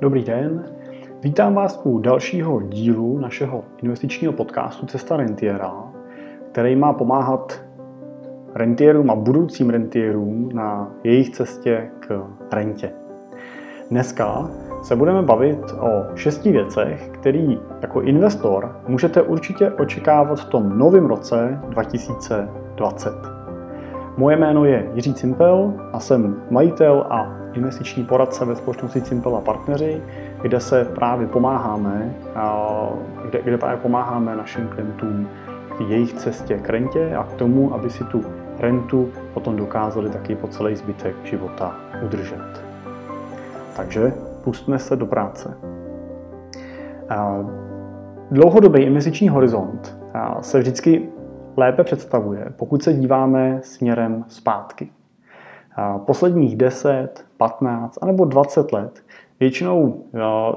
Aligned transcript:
Dobrý 0.00 0.24
den, 0.24 0.64
vítám 1.22 1.54
vás 1.54 1.80
u 1.84 1.98
dalšího 1.98 2.60
dílu 2.60 3.18
našeho 3.18 3.64
investičního 3.82 4.32
podcastu 4.32 4.86
Cesta 4.86 5.16
rentiera, 5.16 5.72
který 6.52 6.76
má 6.76 6.92
pomáhat 6.92 7.64
rentierům 8.54 9.10
a 9.10 9.14
budoucím 9.14 9.70
rentierům 9.70 10.48
na 10.54 10.90
jejich 11.04 11.30
cestě 11.30 11.90
k 12.00 12.26
rentě. 12.52 12.92
Dneska 13.90 14.50
se 14.82 14.96
budeme 14.96 15.22
bavit 15.22 15.72
o 15.80 16.16
šesti 16.16 16.52
věcech, 16.52 17.08
které 17.08 17.56
jako 17.82 18.02
investor 18.02 18.80
můžete 18.88 19.22
určitě 19.22 19.70
očekávat 19.70 20.40
v 20.40 20.44
tom 20.44 20.78
novém 20.78 21.06
roce 21.06 21.60
2020. 21.68 23.12
Moje 24.16 24.36
jméno 24.36 24.64
je 24.64 24.90
Jiří 24.94 25.14
Cimpel 25.14 25.74
a 25.92 26.00
jsem 26.00 26.42
majitel 26.50 27.06
a 27.10 27.45
investiční 27.56 28.04
poradce 28.04 28.44
ve 28.44 28.56
společnosti 28.56 29.00
Cimpel 29.00 29.36
a 29.36 29.40
partneři, 29.40 30.02
kde 30.42 30.60
se 30.60 30.84
právě 30.84 31.26
pomáháme, 31.26 32.14
kde, 33.30 33.42
kde 33.42 33.58
právě 33.58 33.76
pomáháme 33.76 34.36
našim 34.36 34.68
klientům 34.68 35.28
k 35.78 35.80
jejich 35.80 36.12
cestě 36.12 36.58
k 36.58 36.68
rentě 36.68 37.16
a 37.16 37.24
k 37.24 37.32
tomu, 37.32 37.74
aby 37.74 37.90
si 37.90 38.04
tu 38.04 38.24
rentu 38.58 39.08
potom 39.34 39.56
dokázali 39.56 40.10
taky 40.10 40.34
po 40.34 40.48
celý 40.48 40.76
zbytek 40.76 41.16
života 41.24 41.74
udržet. 42.04 42.64
Takže 43.76 44.12
pustme 44.44 44.78
se 44.78 44.96
do 44.96 45.06
práce. 45.06 45.56
Dlouhodobý 48.30 48.82
investiční 48.82 49.28
horizont 49.28 49.98
se 50.40 50.58
vždycky 50.58 51.08
lépe 51.56 51.84
představuje, 51.84 52.52
pokud 52.56 52.82
se 52.82 52.92
díváme 52.92 53.60
směrem 53.62 54.24
zpátky. 54.28 54.90
Posledních 56.06 56.56
10, 56.56 57.24
15 57.36 57.98
anebo 58.02 58.24
20 58.24 58.72
let 58.72 59.04
většinou 59.40 60.04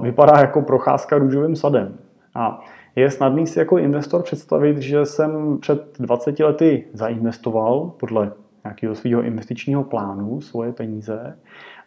vypadá 0.01 0.39
jako 0.39 0.61
procházka 0.61 1.17
růžovým 1.17 1.55
sadem. 1.55 1.97
A 2.35 2.59
je 2.95 3.11
snadný 3.11 3.47
si 3.47 3.59
jako 3.59 3.77
investor 3.77 4.23
představit, 4.23 4.77
že 4.77 5.05
jsem 5.05 5.57
před 5.57 5.97
20 5.99 6.39
lety 6.39 6.87
zainvestoval 6.93 7.91
podle 7.99 8.31
nějakého 8.63 8.95
svého 8.95 9.21
investičního 9.21 9.83
plánu 9.83 10.41
svoje 10.41 10.73
peníze 10.73 11.37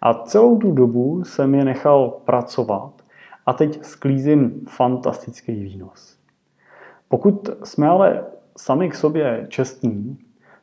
a 0.00 0.14
celou 0.14 0.58
tu 0.58 0.72
dobu 0.72 1.24
jsem 1.24 1.55
je 1.55 1.64
nechal 1.64 2.08
pracovat 2.24 2.92
a 3.46 3.52
teď 3.52 3.84
sklízím 3.84 4.61
fantastický 4.69 5.52
výnos. 5.52 6.17
Pokud 7.08 7.50
jsme 7.64 7.89
ale 7.89 8.24
sami 8.56 8.89
k 8.89 8.94
sobě 8.94 9.46
čestní, 9.48 10.19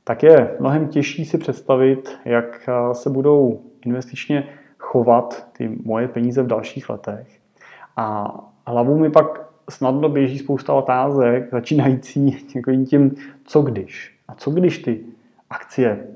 tak 0.10 0.24
je 0.24 0.56
mnohem 0.60 0.88
těžší 0.88 1.26
si 1.26 1.38
představit, 1.38 2.20
jak 2.26 2.70
se 2.94 3.10
budou 3.10 3.62
investičně 3.86 4.50
chovat 4.80 5.48
ty 5.58 5.78
moje 5.84 6.08
peníze 6.08 6.44
v 6.44 6.48
dalších 6.48 6.90
letech. 6.90 7.40
A 7.98 8.34
hlavou 8.68 9.00
mi 9.00 9.12
pak 9.12 9.50
snadno 9.70 10.10
běží 10.10 10.38
spousta 10.38 10.74
otázek, 10.74 11.50
začínající 11.52 12.32
tím, 12.86 13.16
co 13.46 13.62
když. 13.62 14.18
A 14.28 14.36
co 14.36 14.52
když 14.52 14.78
ty 14.78 15.00
akcie 15.50 16.08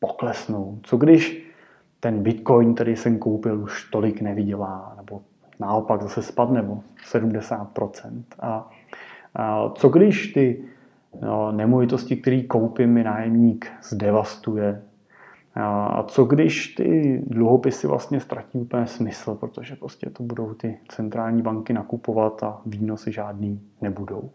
poklesnou? 0.00 0.78
Co 0.82 0.96
když 0.96 1.52
ten 2.00 2.22
bitcoin, 2.22 2.74
který 2.74 2.96
jsem 2.96 3.18
koupil, 3.18 3.62
už 3.62 3.90
tolik 3.90 4.20
nevydělá, 4.20 4.94
nebo 4.96 5.20
naopak 5.60 6.02
zase 6.02 6.22
spadne 6.22 6.62
o 6.62 6.80
70%. 7.10 8.22
A, 8.40 8.70
a 9.34 9.70
co 9.74 9.88
když 9.88 10.32
ty 10.32 10.64
no, 11.20 11.52
nemovitosti, 11.52 12.16
které 12.16 12.42
koupím, 12.42 12.92
mi 12.92 13.04
nájemník 13.04 13.72
zdevastuje 13.82 14.82
a 15.54 16.02
co 16.02 16.24
když 16.24 16.68
ty 16.68 17.22
dluhopisy 17.26 17.86
vlastně 17.86 18.20
ztratí 18.20 18.58
úplně 18.58 18.86
smysl, 18.86 19.34
protože 19.34 19.76
prostě 19.76 20.10
to 20.10 20.22
budou 20.22 20.54
ty 20.54 20.78
centrální 20.88 21.42
banky 21.42 21.72
nakupovat 21.72 22.42
a 22.42 22.60
výnosy 22.66 23.12
žádný 23.12 23.60
nebudou. 23.80 24.30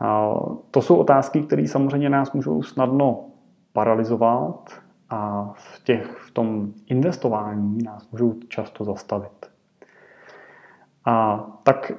A 0.00 0.34
to 0.70 0.82
jsou 0.82 0.96
otázky, 0.96 1.42
které 1.42 1.68
samozřejmě 1.68 2.10
nás 2.10 2.32
můžou 2.32 2.62
snadno 2.62 3.24
paralizovat 3.72 4.70
a 5.10 5.52
v, 5.56 5.84
těch, 5.84 6.06
v 6.06 6.30
tom 6.30 6.72
investování 6.86 7.82
nás 7.82 8.10
můžou 8.10 8.34
často 8.48 8.84
zastavit. 8.84 9.50
A 11.04 11.46
tak 11.62 11.92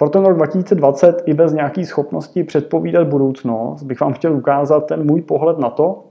pro 0.00 0.08
ten 0.08 0.24
rok 0.24 0.36
2020 0.36 1.22
i 1.26 1.34
bez 1.34 1.52
nějaké 1.52 1.86
schopnosti 1.86 2.44
předpovídat 2.44 3.08
budoucnost 3.08 3.82
bych 3.82 4.00
vám 4.00 4.12
chtěl 4.12 4.32
ukázat 4.32 4.86
ten 4.86 5.06
můj 5.06 5.22
pohled 5.22 5.58
na 5.58 5.70
to, 5.70 6.04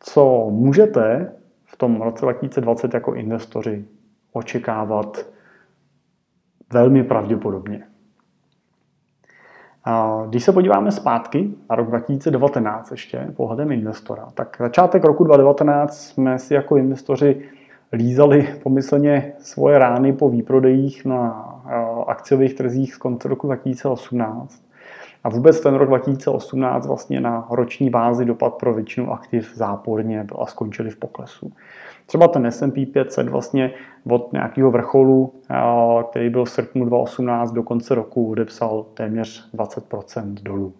co 0.00 0.46
můžete 0.50 1.32
v 1.64 1.76
tom 1.76 2.02
roce 2.02 2.24
2020 2.24 2.94
jako 2.94 3.14
investoři 3.14 3.84
očekávat 4.32 5.26
velmi 6.72 7.04
pravděpodobně. 7.04 7.82
Když 10.28 10.44
se 10.44 10.52
podíváme 10.52 10.92
zpátky 10.92 11.50
na 11.70 11.76
rok 11.76 11.88
2019 11.88 12.90
ještě 12.90 13.32
pohledem 13.36 13.72
investora, 13.72 14.28
tak 14.34 14.56
začátek 14.60 15.04
roku 15.04 15.24
2019 15.24 16.00
jsme 16.00 16.38
si 16.38 16.54
jako 16.54 16.76
investoři 16.76 17.48
lízali 17.92 18.48
pomyslně 18.62 19.32
svoje 19.38 19.78
rány 19.78 20.12
po 20.12 20.28
výprodejích 20.28 21.04
na 21.04 21.53
akciových 22.06 22.54
trzích 22.54 22.94
z 22.94 22.98
konce 22.98 23.28
roku 23.28 23.46
2018. 23.46 24.64
A 25.24 25.28
vůbec 25.28 25.60
ten 25.60 25.74
rok 25.74 25.88
2018 25.88 26.86
vlastně 26.86 27.20
na 27.20 27.46
roční 27.50 27.90
bázi 27.90 28.24
dopad 28.24 28.54
pro 28.54 28.74
většinu 28.74 29.12
aktiv 29.12 29.52
záporně 29.54 30.24
byl 30.24 30.36
a 30.40 30.46
skončili 30.46 30.90
v 30.90 30.96
poklesu. 30.96 31.52
Třeba 32.06 32.28
ten 32.28 32.46
S&P 32.46 32.86
500 32.86 33.28
vlastně 33.28 33.70
od 34.10 34.32
nějakého 34.32 34.70
vrcholu, 34.70 35.32
který 36.10 36.30
byl 36.30 36.44
v 36.44 36.50
srpnu 36.50 36.84
2018 36.84 37.52
do 37.52 37.62
konce 37.62 37.94
roku, 37.94 38.30
odepsal 38.30 38.86
téměř 38.94 39.50
20% 39.54 40.34
dolů. 40.34 40.72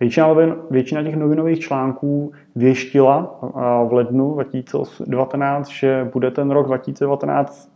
Většina, 0.00 0.34
většina 0.70 1.02
těch 1.02 1.16
novinových 1.16 1.60
článků 1.60 2.32
věštila 2.56 3.40
v 3.88 3.92
lednu 3.92 4.34
2019, 4.34 5.68
že 5.68 6.10
bude 6.12 6.30
ten 6.30 6.50
rok 6.50 6.66
2019 6.66 7.70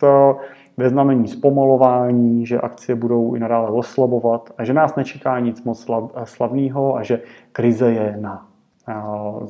ve 0.76 0.88
znamení 0.88 1.28
zpomalování, 1.28 2.46
že 2.46 2.60
akcie 2.60 2.96
budou 2.96 3.34
i 3.34 3.38
nadále 3.38 3.70
oslabovat 3.70 4.50
a 4.58 4.64
že 4.64 4.72
nás 4.72 4.96
nečeká 4.96 5.38
nic 5.38 5.64
moc 5.64 5.90
slavného 6.24 6.96
a 6.96 7.02
že 7.02 7.20
krize 7.52 7.92
je 7.92 8.16
na, 8.20 8.48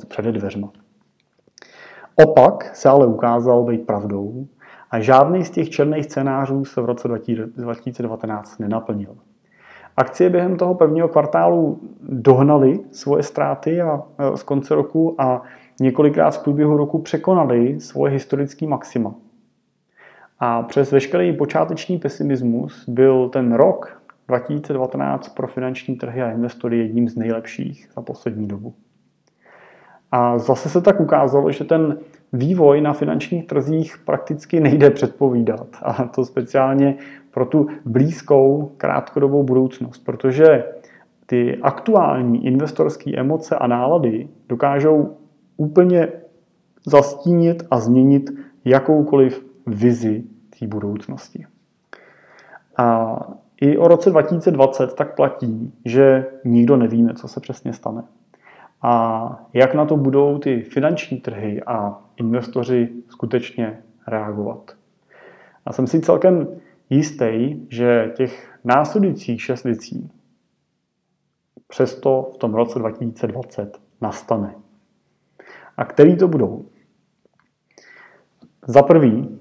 před 0.07 0.25
dveřma. 0.25 0.69
Opak 2.15 2.75
se 2.75 2.89
ale 2.89 3.07
ukázal 3.07 3.63
být 3.63 3.85
pravdou 3.85 4.47
a 4.91 4.99
žádný 4.99 5.45
z 5.45 5.49
těch 5.49 5.69
černých 5.69 6.05
scénářů 6.05 6.65
se 6.65 6.81
v 6.81 6.85
roce 6.85 7.07
2019 7.07 8.59
nenaplnil. 8.59 9.15
Akcie 9.97 10.29
během 10.29 10.57
toho 10.57 10.75
prvního 10.75 11.07
kvartálu 11.07 11.79
dohnaly 12.01 12.79
svoje 12.91 13.23
ztráty 13.23 13.81
a 13.81 14.03
z 14.35 14.43
konce 14.43 14.75
roku 14.75 15.15
a 15.21 15.41
několikrát 15.79 16.31
v 16.31 16.43
průběhu 16.43 16.77
roku 16.77 16.99
překonaly 16.99 17.79
svoje 17.79 18.13
historické 18.13 18.67
maxima. 18.67 19.15
A 20.39 20.63
přes 20.63 20.91
veškerý 20.91 21.33
počáteční 21.33 21.97
pesimismus 21.97 22.89
byl 22.89 23.29
ten 23.29 23.53
rok 23.53 24.01
2019 24.27 25.29
pro 25.29 25.47
finanční 25.47 25.95
trhy 25.95 26.21
a 26.21 26.31
investory 26.31 26.77
jedním 26.77 27.09
z 27.09 27.15
nejlepších 27.15 27.89
za 27.95 28.01
poslední 28.01 28.47
dobu. 28.47 28.73
A 30.11 30.37
zase 30.37 30.69
se 30.69 30.81
tak 30.81 30.99
ukázalo, 30.99 31.51
že 31.51 31.63
ten 31.63 31.97
vývoj 32.33 32.81
na 32.81 32.93
finančních 32.93 33.47
trzích 33.47 33.97
prakticky 34.05 34.59
nejde 34.59 34.89
předpovídat. 34.89 35.67
A 35.81 36.03
to 36.03 36.25
speciálně 36.25 36.95
pro 37.31 37.45
tu 37.45 37.67
blízkou 37.85 38.71
krátkodobou 38.77 39.43
budoucnost, 39.43 39.97
protože 39.97 40.63
ty 41.25 41.57
aktuální 41.61 42.45
investorské 42.45 43.15
emoce 43.15 43.55
a 43.55 43.67
nálady 43.67 44.27
dokážou 44.49 45.17
úplně 45.57 46.07
zastínit 46.85 47.63
a 47.71 47.79
změnit 47.79 48.29
jakoukoliv 48.65 49.45
vizi 49.65 50.23
té 50.59 50.67
budoucnosti. 50.67 51.45
A 52.77 53.19
i 53.61 53.77
o 53.77 53.87
roce 53.87 54.09
2020 54.09 54.93
tak 54.93 55.15
platí, 55.15 55.73
že 55.85 56.25
nikdo 56.45 56.77
nevíme, 56.77 57.13
co 57.13 57.27
se 57.27 57.39
přesně 57.39 57.73
stane. 57.73 58.03
A 58.81 59.49
jak 59.53 59.73
na 59.73 59.85
to 59.85 59.97
budou 59.97 60.37
ty 60.37 60.61
finanční 60.61 61.17
trhy 61.17 61.63
a 61.63 62.01
investoři 62.17 62.89
skutečně 63.09 63.83
reagovat. 64.07 64.71
Já 65.65 65.73
jsem 65.73 65.87
si 65.87 66.01
celkem 66.01 66.47
jistý, 66.89 67.55
že 67.69 68.13
těch 68.17 68.59
následujících 68.63 69.41
šest 69.41 69.63
věcí 69.63 70.11
přesto 71.67 72.31
v 72.33 72.37
tom 72.37 72.53
roce 72.53 72.79
2020 72.79 73.81
nastane. 74.01 74.55
A 75.77 75.85
který 75.85 76.17
to 76.17 76.27
budou? 76.27 76.65
Za 78.67 78.81
prvý, 78.81 79.39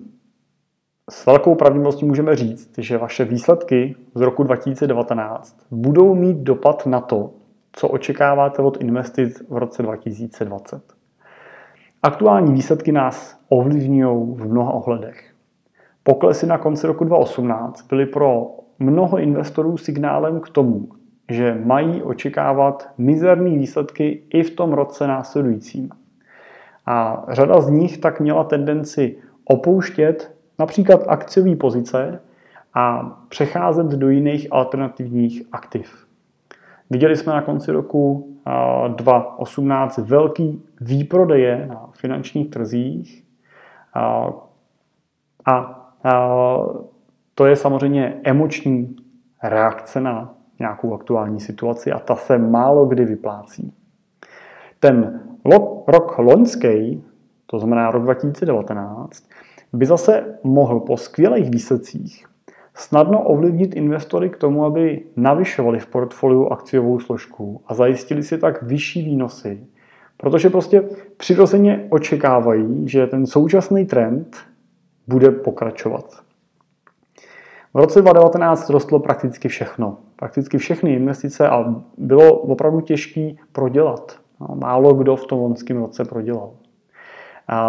s 1.11 1.27
velkou 1.27 1.55
pravděpodobností 1.55 2.05
můžeme 2.05 2.37
říct, 2.37 2.79
že 2.79 2.99
vaše 2.99 3.25
výsledky 3.25 3.97
z 4.15 4.21
roku 4.21 4.43
2019 4.43 5.67
budou 5.71 6.15
mít 6.15 6.37
dopad 6.37 6.87
na 6.87 7.01
to, 7.01 7.35
co 7.79 7.89
očekáváte 7.89 8.63
od 8.63 8.77
investic 8.81 9.43
v 9.49 9.57
roce 9.57 9.83
2020. 9.83 10.83
Aktuální 12.03 12.53
výsledky 12.53 12.93
nás 12.93 13.41
ovlivňují 13.49 14.35
v 14.35 14.49
mnoha 14.49 14.73
ohledech. 14.73 15.33
Poklesy 16.03 16.47
na 16.47 16.59
konci 16.59 16.87
roku 16.87 17.05
2018 17.05 17.87
byly 17.87 18.07
pro 18.07 18.47
mnoho 18.79 19.19
investorů 19.19 19.77
signálem 19.77 20.41
k 20.41 20.49
tomu, 20.49 20.89
že 21.31 21.61
mají 21.65 22.03
očekávat 22.03 22.89
mizerné 22.99 23.51
výsledky 23.51 24.23
i 24.31 24.43
v 24.43 24.51
tom 24.51 24.73
roce 24.73 25.07
následujícím. 25.07 25.91
A 26.87 27.27
řada 27.29 27.61
z 27.61 27.71
nich 27.71 27.99
tak 27.99 28.21
měla 28.21 28.45
tendenci 28.45 29.17
opouštět 29.45 30.37
například 30.59 31.01
akciové 31.09 31.57
pozice 31.57 32.21
a 32.75 33.03
přecházet 33.29 33.87
do 33.87 34.09
jiných 34.09 34.49
alternativních 34.51 35.43
aktiv. 35.53 36.06
Viděli 36.91 37.17
jsme 37.17 37.33
na 37.33 37.43
konci 37.43 37.73
roku 37.73 38.33
2018 38.89 39.99
velký 39.99 40.63
výprodeje 40.81 41.67
na 41.67 41.91
finančních 41.93 42.51
trzích 42.51 43.25
a, 45.45 45.83
to 47.35 47.47
je 47.47 47.57
samozřejmě 47.57 48.21
emoční 48.25 48.97
reakce 49.43 50.01
na 50.01 50.35
nějakou 50.59 50.95
aktuální 50.95 51.41
situaci 51.41 51.93
a 51.93 51.99
ta 51.99 52.17
se 52.17 52.39
málo 52.39 52.87
kdy 52.87 53.05
vyplácí. 53.05 53.73
Ten 54.81 55.21
rok 55.87 56.19
loňský, 56.19 57.05
to 57.47 57.59
znamená 57.59 57.91
rok 57.91 58.03
2019, 58.03 59.25
by 59.73 59.87
zase 59.87 60.39
mohl 60.45 60.81
po 60.81 60.97
skvělých 60.97 61.51
výsledcích 61.51 62.27
snadno 62.77 63.23
ovlivnit 63.23 63.75
investory 63.75 64.31
k 64.31 64.37
tomu, 64.37 64.65
aby 64.65 65.03
navyšovali 65.17 65.79
v 65.79 65.87
portfoliu 65.87 66.47
akciovou 66.53 67.01
složku 67.01 67.61
a 67.67 67.75
zajistili 67.75 68.23
si 68.23 68.39
tak 68.39 68.63
vyšší 68.63 69.03
výnosy, 69.03 69.61
protože 70.17 70.51
prostě 70.51 70.83
přirozeně 71.17 71.87
očekávají, 71.91 72.89
že 72.89 73.07
ten 73.07 73.27
současný 73.27 73.85
trend 73.85 74.37
bude 75.07 75.31
pokračovat. 75.31 76.05
V 77.75 77.79
roce 77.79 78.03
2019 78.03 78.71
rostlo 78.71 78.99
prakticky 78.99 79.49
všechno. 79.49 79.99
Prakticky 80.17 80.59
všechny 80.59 80.95
investice 80.95 81.49
a 81.49 81.75
bylo 81.99 82.33
opravdu 82.39 82.81
těžké 82.81 83.31
prodělat. 83.53 84.19
No, 84.41 84.57
málo 84.57 84.95
kdo 84.95 85.17
v 85.17 85.27
tom 85.27 85.39
loňském 85.39 85.77
roce 85.77 86.05
prodělal. 86.05 86.53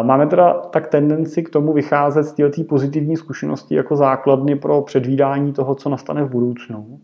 Máme 0.04 0.28
teda 0.28 0.54
tak 0.54 0.88
tendenci 0.88 1.44
k 1.44 1.50
tomu 1.50 1.74
vycházet 1.74 2.24
z 2.24 2.34
té 2.34 2.64
pozitivní 2.64 3.18
zkušenosti 3.18 3.76
jako 3.76 3.96
základny 3.96 4.56
pro 4.56 4.82
předvídání 4.82 5.54
toho, 5.54 5.76
co 5.76 5.90
nastane 5.90 6.24
v 6.24 6.30
budoucnu. 6.30 7.00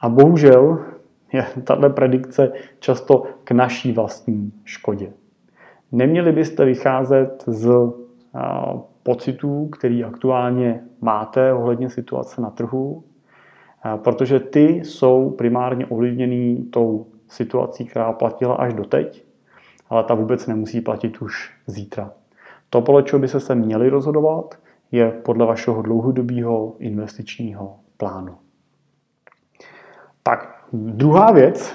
A 0.00 0.08
bohužel 0.08 0.78
je 1.32 1.46
tato 1.64 1.90
predikce 1.90 2.52
často 2.78 3.22
k 3.44 3.50
naší 3.50 3.92
vlastní 3.92 4.52
škodě. 4.64 5.12
Neměli 5.92 6.32
byste 6.32 6.64
vycházet 6.64 7.44
z 7.46 7.70
pocitů, 9.02 9.68
který 9.68 10.04
aktuálně 10.04 10.80
máte 11.00 11.52
ohledně 11.52 11.90
situace 11.90 12.40
na 12.40 12.50
trhu, 12.50 13.04
protože 13.96 14.40
ty 14.40 14.68
jsou 14.84 15.30
primárně 15.30 15.86
ovlivněný 15.86 16.56
tou 16.56 17.06
situací, 17.28 17.84
která 17.84 18.12
platila 18.12 18.54
až 18.54 18.74
doteď, 18.74 19.27
ale 19.88 20.04
ta 20.04 20.14
vůbec 20.14 20.46
nemusí 20.46 20.80
platit 20.80 21.22
už 21.22 21.52
zítra. 21.66 22.10
To, 22.70 22.80
podle 22.80 23.02
čeho 23.02 23.20
by 23.20 23.28
se 23.28 23.40
se 23.40 23.54
měli 23.54 23.88
rozhodovat, 23.88 24.54
je 24.92 25.10
podle 25.10 25.46
vašeho 25.46 25.82
dlouhodobého 25.82 26.74
investičního 26.78 27.76
plánu. 27.96 28.34
Tak, 30.22 30.64
druhá 30.72 31.32
věc, 31.32 31.74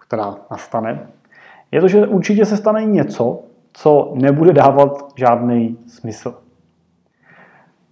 která 0.00 0.36
nastane, 0.50 1.08
je 1.72 1.80
to, 1.80 1.88
že 1.88 2.06
určitě 2.06 2.44
se 2.44 2.56
stane 2.56 2.84
něco, 2.84 3.40
co 3.72 4.12
nebude 4.14 4.52
dávat 4.52 5.12
žádný 5.16 5.78
smysl. 5.86 6.34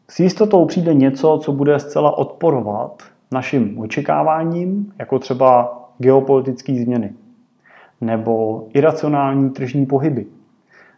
S 0.08 0.20
jistotou 0.20 0.64
přijde 0.64 0.94
něco, 0.94 1.38
co 1.42 1.52
bude 1.52 1.78
zcela 1.78 2.18
odporovat 2.18 3.02
našim 3.32 3.78
očekáváním, 3.78 4.92
jako 4.98 5.18
třeba 5.18 5.78
geopolitické 5.98 6.74
změny, 6.74 7.14
nebo 8.00 8.66
iracionální 8.74 9.50
tržní 9.50 9.86
pohyby, 9.86 10.26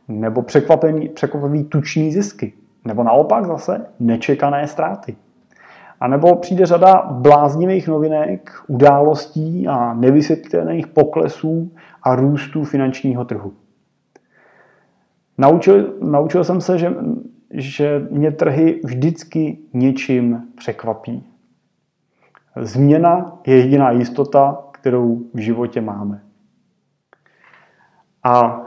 nebo 0.09 0.43
překvapený, 0.43 1.09
překvapivý 1.09 1.65
tuční 1.65 2.13
zisky, 2.13 2.53
nebo 2.85 3.03
naopak 3.03 3.47
zase 3.47 3.87
nečekané 4.01 4.67
ztráty. 4.67 5.17
A 6.01 6.09
nebo 6.09 6.37
přijde 6.37 6.67
řada 6.67 7.07
bláznivých 7.11 7.89
novinek, 7.89 8.51
událostí 8.67 9.69
a 9.69 9.95
nevysvětlených 9.95 10.87
poklesů 10.87 11.73
a 12.03 12.15
růstů 12.15 12.65
finančního 12.65 13.25
trhu. 13.25 13.53
Naučil, 15.39 15.95
naučil 16.01 16.45
jsem 16.45 16.61
se, 16.61 16.79
že 16.79 16.95
že 17.53 18.07
mě 18.11 18.31
trhy 18.31 18.81
vždycky 18.85 19.59
něčím 19.73 20.43
překvapí. 20.57 21.27
Změna 22.57 23.39
je 23.47 23.57
jediná 23.57 23.91
jistota, 23.91 24.59
kterou 24.71 25.23
v 25.35 25.39
životě 25.39 25.81
máme. 25.81 26.23
A 28.25 28.63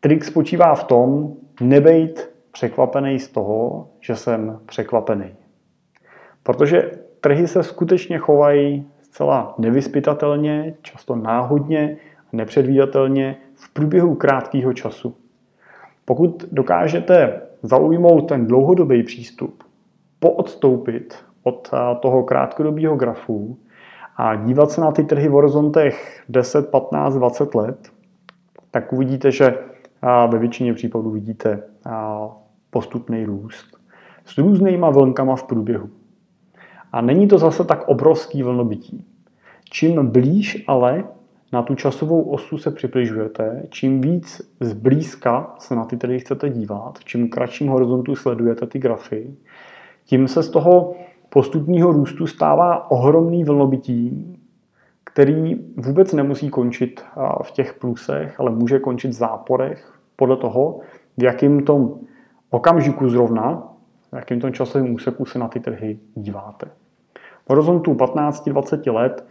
trik 0.00 0.24
spočívá 0.24 0.74
v 0.74 0.84
tom, 0.84 1.32
nebejt 1.60 2.30
překvapený 2.52 3.18
z 3.18 3.28
toho, 3.28 3.88
že 4.00 4.16
jsem 4.16 4.60
překvapený. 4.66 5.34
Protože 6.42 6.90
trhy 7.20 7.48
se 7.48 7.62
skutečně 7.62 8.18
chovají 8.18 8.86
zcela 9.02 9.54
nevyspytatelně, 9.58 10.74
často 10.82 11.16
náhodně, 11.16 11.96
nepředvídatelně 12.32 13.36
v 13.54 13.72
průběhu 13.72 14.14
krátkého 14.14 14.72
času. 14.72 15.16
Pokud 16.04 16.44
dokážete 16.52 17.40
zaujmout 17.62 18.28
ten 18.28 18.46
dlouhodobý 18.46 19.02
přístup, 19.02 19.64
poodstoupit 20.18 21.14
od 21.42 21.70
eh, 21.72 21.96
toho 22.00 22.22
krátkodobého 22.22 22.96
grafu 22.96 23.58
a 24.16 24.34
dívat 24.34 24.70
se 24.70 24.80
na 24.80 24.92
ty 24.92 25.04
trhy 25.04 25.28
v 25.28 25.32
horizontech 25.32 26.22
10, 26.28 26.70
15, 26.70 27.14
20 27.14 27.54
let, 27.54 27.92
tak 28.70 28.92
uvidíte, 28.92 29.32
že 29.32 29.58
ve 30.28 30.38
většině 30.38 30.74
případů 30.74 31.10
vidíte 31.10 31.62
postupný 32.70 33.24
růst 33.24 33.66
s 34.24 34.38
různýma 34.38 34.90
vlnkama 34.90 35.36
v 35.36 35.42
průběhu. 35.42 35.90
A 36.92 37.00
není 37.00 37.28
to 37.28 37.38
zase 37.38 37.64
tak 37.64 37.88
obrovský 37.88 38.42
vlnobytí. 38.42 39.04
Čím 39.70 40.06
blíž 40.06 40.64
ale 40.66 41.04
na 41.52 41.62
tu 41.62 41.74
časovou 41.74 42.22
osu 42.22 42.58
se 42.58 42.70
přibližujete, 42.70 43.62
čím 43.68 44.00
víc 44.00 44.54
zblízka 44.60 45.54
se 45.58 45.76
na 45.76 45.84
ty 45.84 45.96
tedy 45.96 46.18
chcete 46.18 46.50
dívat, 46.50 46.98
čím 47.04 47.28
kratším 47.28 47.68
horizontu 47.68 48.16
sledujete 48.16 48.66
ty 48.66 48.78
grafy, 48.78 49.34
tím 50.04 50.28
se 50.28 50.42
z 50.42 50.50
toho 50.50 50.94
postupního 51.28 51.92
růstu 51.92 52.26
stává 52.26 52.90
ohromný 52.90 53.44
vlnobytí, 53.44 54.36
který 55.12 55.54
vůbec 55.76 56.12
nemusí 56.12 56.50
končit 56.50 57.04
v 57.42 57.50
těch 57.50 57.74
plusech, 57.74 58.40
ale 58.40 58.50
může 58.50 58.78
končit 58.78 59.08
v 59.08 59.12
záporech 59.12 59.98
podle 60.16 60.36
toho, 60.36 60.80
v 61.16 61.22
jakým 61.22 61.64
tom 61.64 61.94
okamžiku 62.50 63.08
zrovna, 63.08 63.62
v 64.12 64.16
jakým 64.16 64.40
tom 64.40 64.52
časovém 64.52 64.94
úseku 64.94 65.24
se 65.24 65.38
na 65.38 65.48
ty 65.48 65.60
trhy 65.60 65.98
díváte. 66.14 66.66
V 67.46 67.50
horizontu 67.50 67.94
15-20 67.94 68.94
let 68.94 69.26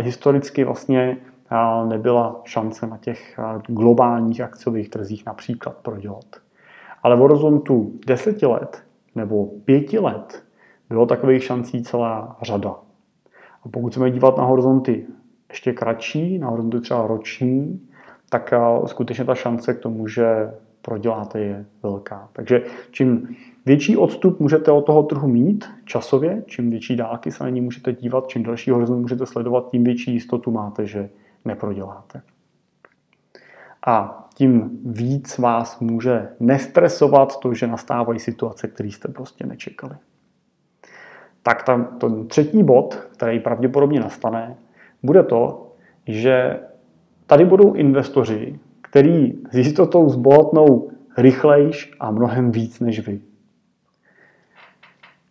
historicky 0.00 0.64
vlastně 0.64 1.16
nebyla 1.88 2.40
šance 2.44 2.86
na 2.86 2.96
těch 2.96 3.40
globálních 3.66 4.40
akciových 4.40 4.88
trzích 4.88 5.26
například 5.26 5.76
prodělat. 5.76 6.24
Ale 7.02 7.16
v 7.16 7.18
horizontu 7.18 7.92
deseti 8.06 8.46
let 8.46 8.82
nebo 9.14 9.46
pěti 9.64 9.98
let 9.98 10.44
bylo 10.88 11.06
takových 11.06 11.44
šancí 11.44 11.82
celá 11.82 12.36
řada. 12.42 12.74
Pokud 13.70 13.94
se 13.94 14.10
dívat 14.10 14.36
na 14.36 14.44
horizonty 14.44 15.06
ještě 15.48 15.72
kratší, 15.72 16.38
na 16.38 16.48
horizonty 16.48 16.80
třeba 16.80 17.06
roční, 17.06 17.88
tak 18.28 18.54
skutečně 18.86 19.24
ta 19.24 19.34
šance 19.34 19.74
k 19.74 19.78
tomu, 19.78 20.08
že 20.08 20.50
proděláte, 20.82 21.40
je 21.40 21.66
velká. 21.82 22.28
Takže 22.32 22.62
čím 22.90 23.36
větší 23.66 23.96
odstup 23.96 24.40
můžete 24.40 24.70
od 24.70 24.86
toho 24.86 25.02
trhu 25.02 25.28
mít 25.28 25.70
časově, 25.84 26.42
čím 26.46 26.70
větší 26.70 26.96
dálky 26.96 27.32
se 27.32 27.44
na 27.44 27.50
ní 27.50 27.60
můžete 27.60 27.92
dívat, 27.92 28.28
čím 28.28 28.42
další 28.42 28.70
horizont 28.70 29.00
můžete 29.00 29.26
sledovat, 29.26 29.70
tím 29.70 29.84
větší 29.84 30.12
jistotu 30.12 30.50
máte, 30.50 30.86
že 30.86 31.10
neproděláte. 31.44 32.22
A 33.86 34.28
tím 34.34 34.70
víc 34.84 35.38
vás 35.38 35.80
může 35.80 36.28
nestresovat 36.40 37.40
to, 37.40 37.54
že 37.54 37.66
nastávají 37.66 38.18
situace, 38.18 38.68
které 38.68 38.88
jste 38.88 39.08
prostě 39.08 39.46
nečekali. 39.46 39.96
Tak 41.46 41.62
tam 41.62 41.84
ten 41.84 42.26
třetí 42.26 42.62
bod, 42.62 42.94
který 43.12 43.40
pravděpodobně 43.40 44.00
nastane, 44.00 44.56
bude 45.02 45.22
to, 45.22 45.72
že 46.06 46.60
tady 47.26 47.44
budou 47.44 47.72
investoři, 47.72 48.58
který 48.80 49.32
s 49.50 49.56
jistotou 49.56 50.08
zbohatnou 50.08 50.90
rychlejš 51.18 51.92
a 52.00 52.10
mnohem 52.10 52.50
víc 52.50 52.80
než 52.80 53.06
vy. 53.06 53.20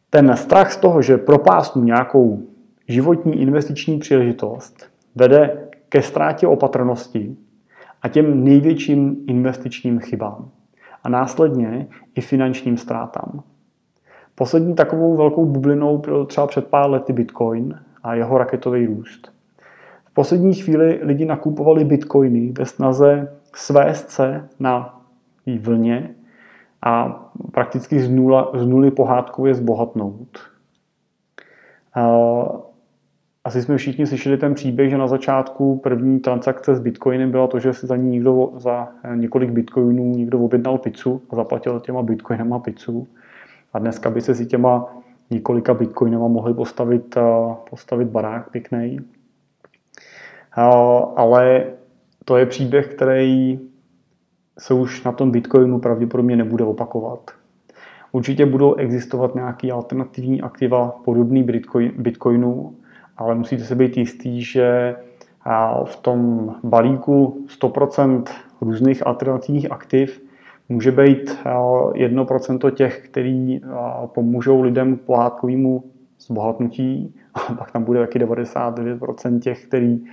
Ten 0.09 0.37
strach 0.37 0.71
z 0.71 0.77
toho, 0.77 1.01
že 1.01 1.17
propásnu 1.17 1.83
nějakou 1.83 2.43
životní 2.87 3.41
investiční 3.41 3.99
příležitost, 3.99 4.89
vede 5.15 5.69
ke 5.89 6.01
ztrátě 6.01 6.47
opatrnosti 6.47 7.35
a 8.01 8.07
těm 8.07 8.43
největším 8.43 9.17
investičním 9.27 9.99
chybám 9.99 10.49
a 11.03 11.09
následně 11.09 11.87
i 12.15 12.21
finančním 12.21 12.77
ztrátám. 12.77 13.43
Poslední 14.35 14.75
takovou 14.75 15.17
velkou 15.17 15.45
bublinou 15.45 15.97
byl 15.97 16.25
třeba 16.25 16.47
před 16.47 16.67
pár 16.67 16.89
lety 16.89 17.13
Bitcoin 17.13 17.79
a 18.03 18.15
jeho 18.15 18.37
raketový 18.37 18.85
růst. 18.85 19.31
V 20.05 20.13
poslední 20.13 20.53
chvíli 20.53 20.99
lidi 21.03 21.25
nakupovali 21.25 21.83
bitcoiny 21.83 22.53
ve 22.57 22.65
snaze 22.65 23.37
svést 23.53 24.09
se 24.09 24.47
na 24.59 25.01
vlně 25.59 26.15
a 26.81 27.21
prakticky 27.51 27.99
z, 27.99 28.09
nula, 28.09 28.51
z 28.53 28.67
nuly 28.67 28.91
pohádkově 28.91 29.53
zbohatnout. 29.53 30.39
Asi 33.43 33.61
jsme 33.61 33.77
všichni 33.77 34.07
slyšeli 34.07 34.37
ten 34.37 34.53
příběh, 34.53 34.89
že 34.89 34.97
na 34.97 35.07
začátku 35.07 35.77
první 35.77 36.19
transakce 36.19 36.75
s 36.75 36.79
bitcoinem 36.79 37.31
byla 37.31 37.47
to, 37.47 37.59
že 37.59 37.73
si 37.73 37.87
za 37.87 37.95
ní 37.95 38.09
někdo 38.09 38.51
za 38.55 38.87
několik 39.15 39.49
bitcoinů 39.49 40.11
někdo 40.11 40.39
objednal 40.39 40.77
pizzu 40.77 41.21
a 41.29 41.35
zaplatil 41.35 41.79
těma 41.79 42.01
bitcoinama 42.01 42.59
pizzu. 42.59 43.07
A 43.75 43.79
dneska 43.79 44.09
by 44.09 44.21
se 44.21 44.35
si 44.35 44.45
těma 44.45 44.85
několika 45.29 45.73
bitcoinama 45.73 46.27
mohli 46.27 46.53
postavit, 46.53 47.17
postavit 47.69 48.07
barák 48.07 48.49
pěkný. 48.49 48.99
Ale 51.15 51.65
to 52.25 52.37
je 52.37 52.45
příběh, 52.45 52.87
který 52.87 53.59
se 54.59 54.73
už 54.73 55.03
na 55.03 55.11
tom 55.11 55.31
bitcoinu 55.31 55.79
pravděpodobně 55.79 56.35
nebude 56.35 56.63
opakovat. 56.63 57.31
Určitě 58.11 58.45
budou 58.45 58.75
existovat 58.75 59.35
nějaké 59.35 59.71
alternativní 59.71 60.41
aktiva 60.41 60.89
podobný 61.05 61.47
bitcoinu, 61.97 62.75
ale 63.17 63.35
musíte 63.35 63.63
se 63.63 63.75
být 63.75 63.97
jistý, 63.97 64.41
že 64.41 64.95
v 65.85 65.95
tom 65.95 66.49
balíku 66.63 67.45
100% 67.61 68.23
různých 68.61 69.07
alternativních 69.07 69.71
aktiv 69.71 70.24
může 70.69 70.91
být 70.91 71.37
1% 71.43 72.71
těch, 72.71 73.05
který 73.05 73.61
pomůžou 74.05 74.61
lidem 74.61 74.97
k 74.97 75.01
pohádkovému 75.01 75.83
zbohatnutí, 76.19 77.15
a 77.33 77.53
pak 77.53 77.71
tam 77.71 77.83
bude 77.83 77.99
taky 77.99 78.19
99% 78.19 79.39
těch, 79.39 79.65
který 79.65 80.03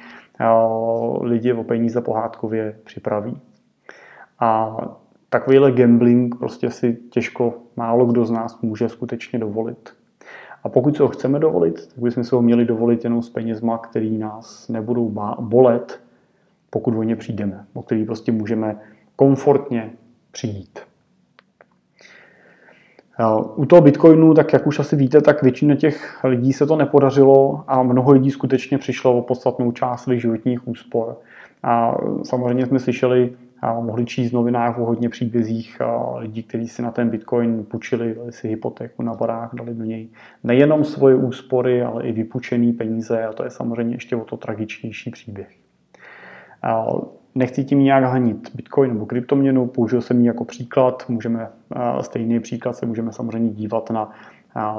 lidi 1.20 1.52
o 1.52 1.64
peníze 1.64 2.00
pohádkově 2.00 2.76
připraví. 2.84 3.38
A 4.40 4.76
takovýhle 5.28 5.72
gambling 5.72 6.38
prostě 6.38 6.70
si 6.70 6.98
těžko 7.10 7.54
málo 7.76 8.06
kdo 8.06 8.24
z 8.24 8.30
nás 8.30 8.60
může 8.60 8.88
skutečně 8.88 9.38
dovolit. 9.38 9.90
A 10.64 10.68
pokud 10.68 10.96
se 10.96 11.02
ho 11.02 11.08
chceme 11.08 11.38
dovolit, 11.38 11.88
tak 11.88 11.98
bychom 11.98 12.24
se 12.24 12.36
ho 12.36 12.42
měli 12.42 12.64
dovolit 12.64 13.04
jenom 13.04 13.22
s 13.22 13.30
penězma, 13.30 13.78
který 13.78 14.18
nás 14.18 14.68
nebudou 14.68 15.14
bolet, 15.40 16.00
pokud 16.70 16.94
o 16.94 17.02
ně 17.02 17.16
přijdeme, 17.16 17.64
o 17.74 17.82
který 17.82 18.04
prostě 18.04 18.32
můžeme 18.32 18.80
komfortně 19.16 19.90
přijít. 20.32 20.80
U 23.54 23.66
toho 23.66 23.82
Bitcoinu, 23.82 24.34
tak 24.34 24.52
jak 24.52 24.66
už 24.66 24.78
asi 24.78 24.96
víte, 24.96 25.20
tak 25.20 25.42
většina 25.42 25.74
těch 25.74 26.24
lidí 26.24 26.52
se 26.52 26.66
to 26.66 26.76
nepodařilo 26.76 27.64
a 27.66 27.82
mnoho 27.82 28.12
lidí 28.12 28.30
skutečně 28.30 28.78
přišlo 28.78 29.18
o 29.18 29.22
podstatnou 29.22 29.72
část 29.72 30.02
svých 30.02 30.20
životních 30.20 30.68
úspor. 30.68 31.16
A 31.62 31.94
samozřejmě 32.22 32.66
jsme 32.66 32.78
slyšeli 32.78 33.32
a 33.60 33.80
mohli 33.80 34.04
číst 34.04 34.30
v 34.30 34.34
novinách 34.34 34.78
o 34.78 34.84
hodně 34.84 35.08
příbězích 35.08 35.78
lidí, 36.16 36.42
kteří 36.42 36.68
si 36.68 36.82
na 36.82 36.90
ten 36.90 37.10
Bitcoin 37.10 37.64
půjčili, 37.64 38.14
dali 38.14 38.32
si 38.32 38.48
hypotéku 38.48 39.02
na 39.02 39.14
barák, 39.14 39.54
dali 39.54 39.74
do 39.74 39.84
něj 39.84 40.08
nejenom 40.44 40.84
svoje 40.84 41.14
úspory, 41.14 41.82
ale 41.82 42.04
i 42.04 42.12
vypůjčený 42.12 42.72
peníze 42.72 43.24
a 43.24 43.32
to 43.32 43.44
je 43.44 43.50
samozřejmě 43.50 43.94
ještě 43.94 44.16
o 44.16 44.24
to 44.24 44.36
tragičnější 44.36 45.10
příběh. 45.10 45.48
Nechci 47.34 47.64
tím 47.64 47.78
nějak 47.78 48.04
hanit 48.04 48.50
Bitcoin 48.54 48.92
nebo 48.92 49.06
kryptoměnu, 49.06 49.66
použil 49.66 50.00
jsem 50.00 50.20
ji 50.20 50.26
jako 50.26 50.44
příklad. 50.44 51.04
Můžeme, 51.08 51.48
stejný 52.00 52.40
příklad 52.40 52.76
se 52.76 52.86
můžeme 52.86 53.12
samozřejmě 53.12 53.50
dívat 53.50 53.90
na 53.90 54.10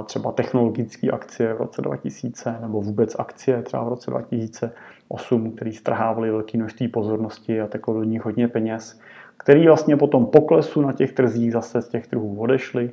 třeba 0.06 0.32
technologické 0.32 1.12
akcie 1.12 1.54
v 1.54 1.58
roce 1.58 1.82
2000 1.82 2.58
nebo 2.62 2.82
vůbec 2.82 3.16
akcie 3.20 3.62
třeba 3.62 3.84
v 3.84 3.88
roce 3.88 4.12
2008, 4.12 5.52
který 5.52 5.74
strhávali 5.74 6.32
velké 6.32 6.58
množství 6.58 6.88
pozornosti 6.88 7.62
a 7.62 7.68
teklo 7.68 7.94
do 7.94 8.04
nich 8.04 8.26
hodně 8.26 8.48
peněz, 8.48 9.00
který 9.38 9.68
vlastně 9.68 9.98
po 9.98 10.08
tom 10.08 10.26
poklesu 10.26 10.82
na 10.82 10.94
těch 10.94 11.14
trzích 11.14 11.52
zase 11.52 11.82
z 11.82 11.90
těch 11.90 12.08
trhů 12.08 12.40
odešly, 12.40 12.92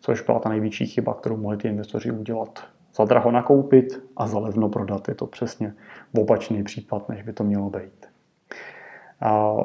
což 0.00 0.22
byla 0.22 0.38
ta 0.38 0.48
největší 0.48 0.86
chyba, 0.86 1.14
kterou 1.14 1.36
mohli 1.36 1.56
ty 1.56 1.68
investoři 1.68 2.10
udělat. 2.10 2.64
Za 2.96 3.04
draho 3.04 3.30
nakoupit 3.30 4.04
a 4.16 4.26
za 4.26 4.38
levno 4.38 4.68
prodat. 4.68 5.08
Je 5.08 5.14
to 5.14 5.26
přesně 5.26 5.74
opačný 6.18 6.62
případ, 6.62 7.08
než 7.08 7.22
by 7.22 7.32
to 7.32 7.44
mělo 7.44 7.70
být. 7.70 8.13
A 9.24 9.56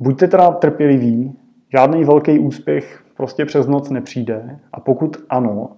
buďte 0.00 0.28
teda 0.28 0.50
trpěliví, 0.50 1.32
žádný 1.72 2.04
velký 2.04 2.38
úspěch 2.38 3.04
prostě 3.16 3.44
přes 3.44 3.66
noc 3.66 3.90
nepřijde 3.90 4.58
a 4.72 4.80
pokud 4.80 5.16
ano, 5.28 5.70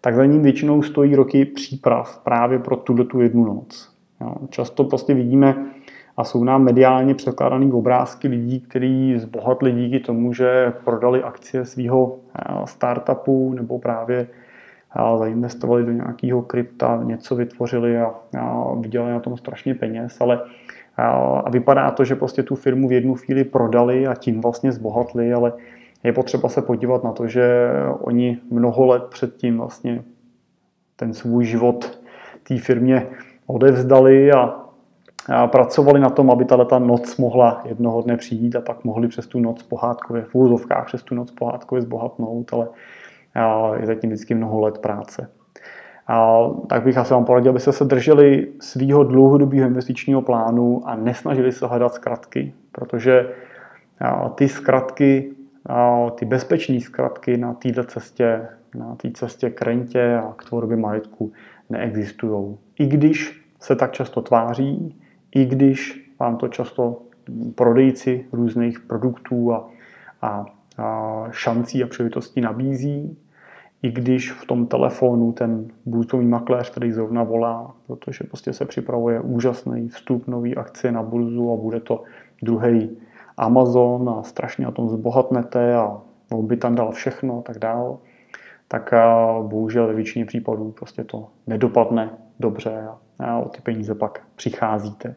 tak 0.00 0.14
za 0.14 0.24
ním 0.24 0.42
většinou 0.42 0.82
stojí 0.82 1.16
roky 1.16 1.44
příprav 1.44 2.18
právě 2.18 2.58
pro 2.58 2.76
tuto 2.76 3.04
tu 3.04 3.20
jednu 3.20 3.44
noc. 3.44 3.96
Jo. 4.20 4.34
Často 4.48 4.84
prostě 4.84 5.14
vidíme 5.14 5.66
a 6.16 6.24
jsou 6.24 6.44
nám 6.44 6.64
mediálně 6.64 7.14
překládaný 7.14 7.72
obrázky 7.72 8.28
lidí, 8.28 8.60
kteří 8.60 9.18
zbohatli 9.18 9.72
díky 9.72 10.00
tomu, 10.00 10.32
že 10.32 10.72
prodali 10.84 11.22
akcie 11.22 11.64
svého 11.64 12.16
eh, 12.38 12.52
startupu 12.64 13.54
nebo 13.54 13.78
právě 13.78 14.28
eh, 14.96 15.18
zainvestovali 15.18 15.84
do 15.84 15.92
nějakého 15.92 16.42
krypta, 16.42 17.00
něco 17.04 17.36
vytvořili 17.36 18.00
a, 18.00 18.14
a 18.38 18.74
vydělali 18.74 19.12
na 19.12 19.20
tom 19.20 19.36
strašně 19.36 19.74
peněz, 19.74 20.20
ale 20.20 20.40
a 21.44 21.50
vypadá 21.50 21.90
to, 21.90 22.04
že 22.04 22.14
prostě 22.14 22.42
tu 22.42 22.54
firmu 22.54 22.88
v 22.88 22.92
jednu 22.92 23.14
chvíli 23.14 23.44
prodali 23.44 24.06
a 24.06 24.14
tím 24.14 24.40
vlastně 24.40 24.72
zbohatli, 24.72 25.32
ale 25.32 25.52
je 26.04 26.12
potřeba 26.12 26.48
se 26.48 26.62
podívat 26.62 27.04
na 27.04 27.12
to, 27.12 27.26
že 27.26 27.68
oni 28.00 28.38
mnoho 28.50 28.86
let 28.86 29.02
předtím 29.04 29.58
vlastně 29.58 30.04
ten 30.96 31.14
svůj 31.14 31.44
život 31.44 32.00
té 32.42 32.58
firmě 32.58 33.06
odevzdali 33.46 34.32
a, 34.32 34.54
a 35.28 35.46
pracovali 35.46 36.00
na 36.00 36.10
tom, 36.10 36.30
aby 36.30 36.44
ta 36.44 36.78
noc 36.78 37.16
mohla 37.16 37.62
jednoho 37.64 38.02
dne 38.02 38.16
přijít 38.16 38.56
a 38.56 38.60
pak 38.60 38.84
mohli 38.84 39.08
přes 39.08 39.26
tu 39.26 39.40
noc 39.40 39.62
pohádkově, 39.62 40.22
v 40.22 40.34
úzovkách 40.34 40.86
přes 40.86 41.02
tu 41.02 41.14
noc 41.14 41.30
pohádkově 41.30 41.82
zbohatnout, 41.82 42.52
ale 42.52 42.68
je 43.80 43.86
zatím 43.86 44.10
vždycky 44.10 44.34
mnoho 44.34 44.60
let 44.60 44.78
práce. 44.78 45.30
A 46.06 46.46
tak 46.68 46.82
bych 46.82 46.98
asi 46.98 47.14
vám 47.14 47.24
poradil, 47.24 47.50
abyste 47.50 47.72
se 47.72 47.84
drželi 47.84 48.48
svého 48.60 49.04
dlouhodobého 49.04 49.66
investičního 49.66 50.22
plánu 50.22 50.82
a 50.84 50.96
nesnažili 50.96 51.52
se 51.52 51.66
hledat 51.66 51.94
zkratky, 51.94 52.54
protože 52.72 53.28
ty 54.34 54.48
zkratky, 54.48 55.32
ty 56.14 56.24
bezpečné 56.24 56.80
zkratky 56.80 57.36
na 57.36 57.54
této 57.54 57.84
cestě, 57.84 58.48
na 58.74 58.94
té 58.94 59.10
cestě 59.10 59.50
k 59.50 59.62
rentě 59.62 60.16
a 60.16 60.32
k 60.36 60.44
tvorbě 60.44 60.76
majetku 60.76 61.32
neexistují. 61.70 62.58
I 62.78 62.86
když 62.86 63.44
se 63.60 63.76
tak 63.76 63.92
často 63.92 64.22
tváří, 64.22 65.00
i 65.34 65.44
když 65.44 66.10
vám 66.20 66.36
to 66.36 66.48
často 66.48 67.02
prodejci 67.54 68.26
různých 68.32 68.80
produktů 68.80 69.52
a, 69.52 69.70
a, 70.22 70.28
a 70.28 70.46
šancí 71.30 71.82
a 71.82 71.86
příležitostí 71.86 72.40
nabízí, 72.40 73.18
i 73.82 73.90
když 73.90 74.32
v 74.32 74.46
tom 74.46 74.66
telefonu 74.66 75.32
ten 75.32 75.68
burzovní 75.86 76.28
makléř, 76.28 76.70
který 76.70 76.92
zrovna 76.92 77.22
volá, 77.22 77.74
protože 77.86 78.24
prostě 78.24 78.52
se 78.52 78.64
připravuje 78.64 79.20
úžasný 79.20 79.88
vstup 79.88 80.28
nový 80.28 80.56
akcie 80.56 80.92
na 80.92 81.02
burzu 81.02 81.52
a 81.52 81.56
bude 81.56 81.80
to 81.80 82.02
druhý 82.42 82.96
Amazon 83.36 84.08
a 84.08 84.22
strašně 84.22 84.64
na 84.64 84.70
tom 84.70 84.88
zbohatnete 84.88 85.74
a 85.74 86.00
on 86.32 86.46
by 86.46 86.56
tam 86.56 86.74
dal 86.74 86.92
všechno 86.92 87.38
a 87.38 87.42
tak 87.42 87.58
dál, 87.58 87.98
tak 88.68 88.94
bohužel 89.42 89.86
ve 89.86 89.94
většině 89.94 90.24
případů 90.24 90.72
prostě 90.72 91.04
to 91.04 91.28
nedopadne 91.46 92.10
dobře 92.40 92.88
a 93.18 93.38
o 93.38 93.48
ty 93.48 93.60
peníze 93.60 93.94
pak 93.94 94.22
přicházíte. 94.36 95.16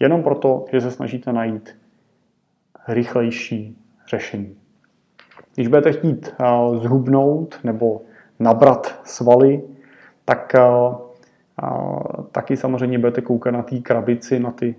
Jenom 0.00 0.22
proto, 0.22 0.64
že 0.72 0.80
se 0.80 0.90
snažíte 0.90 1.32
najít 1.32 1.76
rychlejší 2.88 3.78
řešení. 4.08 4.56
Když 5.54 5.68
budete 5.68 5.92
chtít 5.92 6.34
eh, 6.40 6.46
zhubnout 6.78 7.58
nebo 7.64 8.00
nabrat 8.40 9.00
svaly, 9.04 9.62
tak 10.24 10.54
eh, 10.54 10.60
eh, 11.62 11.66
taky 12.32 12.56
samozřejmě 12.56 12.98
budete 12.98 13.20
koukat 13.20 13.54
na 13.54 13.62
té 13.62 13.78
krabici, 13.78 14.40
na 14.40 14.50
ty, 14.50 14.74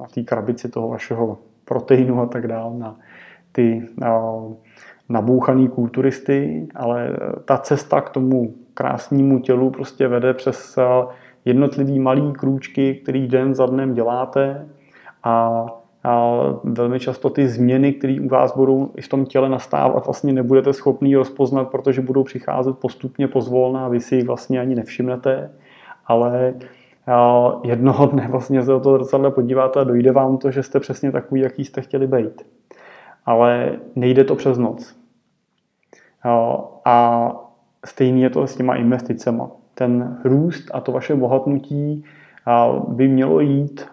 na 0.00 0.06
té 0.14 0.22
krabici 0.22 0.68
toho 0.68 0.88
vašeho 0.88 1.38
proteinu 1.64 2.20
a 2.20 2.26
tak 2.26 2.48
dále, 2.48 2.78
na 2.78 2.96
ty 3.52 3.88
nabouchaný 5.08 5.68
kulturisty, 5.68 6.68
ale 6.74 7.16
ta 7.44 7.58
cesta 7.58 8.00
k 8.00 8.10
tomu 8.10 8.54
krásnému 8.74 9.38
tělu 9.38 9.70
prostě 9.70 10.08
vede 10.08 10.34
přes 10.34 10.78
jednotlivý 11.44 11.98
malý 11.98 12.32
krůčky, 12.32 12.94
který 12.94 13.28
den 13.28 13.54
za 13.54 13.66
dnem 13.66 13.94
děláte 13.94 14.68
a 15.24 15.66
a 16.04 16.40
velmi 16.64 17.00
často 17.00 17.30
ty 17.30 17.48
změny, 17.48 17.92
které 17.92 18.16
u 18.20 18.28
vás 18.28 18.56
budou 18.56 18.90
i 18.96 19.02
v 19.02 19.08
tom 19.08 19.26
těle 19.26 19.48
nastávat, 19.48 20.06
vlastně 20.06 20.32
nebudete 20.32 20.72
schopni 20.72 21.16
rozpoznat, 21.16 21.70
protože 21.70 22.00
budou 22.00 22.24
přicházet 22.24 22.78
postupně 22.78 23.28
pozvolna 23.28 23.86
a 23.86 23.88
vy 23.88 24.00
si 24.00 24.16
jich 24.16 24.26
vlastně 24.26 24.60
ani 24.60 24.74
nevšimnete, 24.74 25.50
ale 26.06 26.54
jednoho 27.64 28.06
dne 28.06 28.28
vlastně 28.30 28.62
se 28.62 28.74
o 28.74 28.80
to 28.80 29.04
zrcadle 29.04 29.30
podíváte 29.30 29.80
a 29.80 29.84
dojde 29.84 30.12
vám 30.12 30.38
to, 30.38 30.50
že 30.50 30.62
jste 30.62 30.80
přesně 30.80 31.12
takový, 31.12 31.40
jaký 31.40 31.64
jste 31.64 31.80
chtěli 31.80 32.06
být. 32.06 32.42
Ale 33.26 33.72
nejde 33.96 34.24
to 34.24 34.36
přes 34.36 34.58
noc. 34.58 34.96
A 36.84 37.28
stejný 37.84 38.22
je 38.22 38.30
to 38.30 38.46
s 38.46 38.56
těma 38.56 38.74
investicema. 38.74 39.50
Ten 39.74 40.18
růst 40.24 40.70
a 40.74 40.80
to 40.80 40.92
vaše 40.92 41.14
bohatnutí 41.14 42.04
by 42.88 43.08
mělo 43.08 43.40
jít 43.40 43.86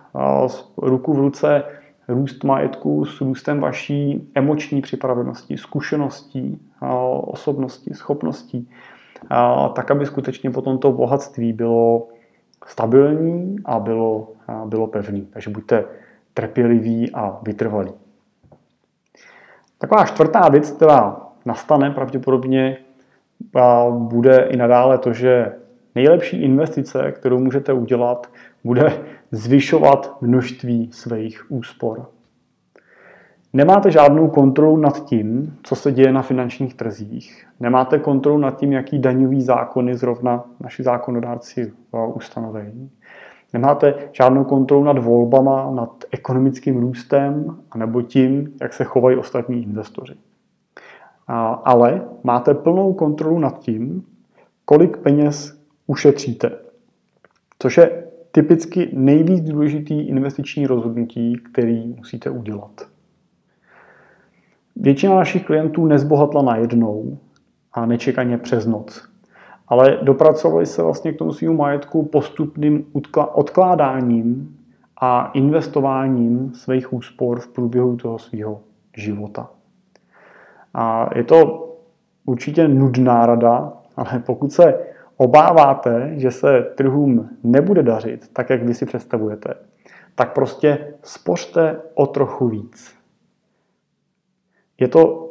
ruku 0.78 1.14
v 1.14 1.20
ruce 1.20 1.64
růst 2.10 2.44
majetku 2.44 3.06
s 3.06 3.22
růstem 3.22 3.60
vaší 3.60 4.30
emoční 4.36 4.82
připravenosti, 4.82 5.58
zkušeností, 5.58 6.60
osobností, 7.22 7.94
schopností, 7.94 8.70
tak 9.74 9.92
aby 9.92 10.06
skutečně 10.06 10.52
potom 10.52 10.78
to 10.78 10.92
bohatství 10.92 11.54
bylo 11.54 12.08
stabilní 12.68 13.56
a 13.66 13.80
bylo, 13.80 14.28
bylo 14.66 14.88
pevný. 14.88 15.28
Takže 15.34 15.50
buďte 15.50 15.86
trpěliví 16.34 17.12
a 17.14 17.40
vytrvalí. 17.42 17.92
Taková 19.78 20.06
čtvrtá 20.06 20.50
věc, 20.50 20.72
která 20.72 21.18
nastane 21.46 21.92
pravděpodobně, 21.92 22.78
bude 23.90 24.48
i 24.50 24.58
nadále 24.58 24.98
to, 24.98 25.14
že 25.14 25.56
nejlepší 25.96 26.42
investice, 26.42 27.12
kterou 27.12 27.40
můžete 27.40 27.74
udělat, 27.74 28.30
bude 28.64 29.06
zvyšovat 29.32 30.18
množství 30.22 30.90
svých 30.92 31.52
úspor. 31.52 32.10
Nemáte 33.54 33.92
žádnou 33.92 34.28
kontrolu 34.28 34.78
nad 34.78 35.06
tím, 35.06 35.58
co 35.64 35.76
se 35.76 35.92
děje 35.92 36.12
na 36.12 36.22
finančních 36.22 36.74
trzích. 36.74 37.48
Nemáte 37.60 38.00
kontrolu 38.00 38.38
nad 38.38 38.58
tím, 38.58 38.74
jaký 38.74 39.00
daňový 39.00 39.42
zákony 39.42 39.98
zrovna 39.98 40.44
naši 40.60 40.84
zákonodárci 40.84 41.74
ustanoví. 42.16 42.92
Nemáte 43.54 43.96
žádnou 44.12 44.44
kontrolu 44.44 44.84
nad 44.84 44.98
volbama, 44.98 45.72
nad 45.72 46.04
ekonomickým 46.12 46.80
růstem, 46.80 47.58
anebo 47.72 48.02
tím, 48.02 48.54
jak 48.62 48.74
se 48.74 48.84
chovají 48.84 49.18
ostatní 49.18 49.64
investoři. 49.64 50.14
Ale 51.64 52.02
máte 52.24 52.54
plnou 52.54 52.94
kontrolu 52.94 53.40
nad 53.40 53.60
tím, 53.60 54.04
kolik 54.66 54.98
peněz 54.98 55.62
ušetříte. 55.88 56.52
Což 57.60 57.78
je 57.78 58.09
typicky 58.32 58.90
nejvíc 58.94 59.50
důležitý 59.50 60.02
investiční 60.02 60.68
rozhodnutí, 60.68 61.36
který 61.52 61.88
musíte 61.98 62.30
udělat. 62.30 62.88
Většina 64.76 65.16
našich 65.16 65.46
klientů 65.46 65.86
nezbohatla 65.86 66.42
najednou 66.42 67.18
a 67.74 67.86
nečekaně 67.86 68.38
přes 68.38 68.66
noc. 68.66 69.10
Ale 69.68 70.00
dopracovali 70.02 70.66
se 70.66 70.84
vlastně 70.84 71.14
k 71.14 71.18
tomu 71.18 71.34
svým 71.34 71.58
majetku 71.58 72.06
postupným 72.06 72.86
odkládáním 73.34 74.58
a 75.02 75.32
investováním 75.34 76.54
svých 76.54 76.94
úspor 76.94 77.40
v 77.40 77.48
průběhu 77.48 77.98
toho 77.98 78.20
svého 78.20 78.62
života. 78.98 79.50
A 80.74 81.10
je 81.18 81.24
to 81.24 81.70
určitě 82.26 82.68
nudná 82.68 83.26
rada, 83.26 83.74
ale 83.96 84.24
pokud 84.26 84.52
se 84.52 84.89
obáváte, 85.22 86.12
že 86.16 86.32
se 86.32 86.62
trhům 86.62 87.30
nebude 87.44 87.84
dařit 87.84 88.34
tak, 88.34 88.50
jak 88.50 88.64
vy 88.64 88.74
si 88.74 88.86
představujete, 88.86 89.54
tak 90.16 90.34
prostě 90.34 90.94
spořte 91.04 91.82
o 91.94 92.08
trochu 92.08 92.48
víc. 92.48 92.96
Je 94.80 94.88
to 94.88 95.30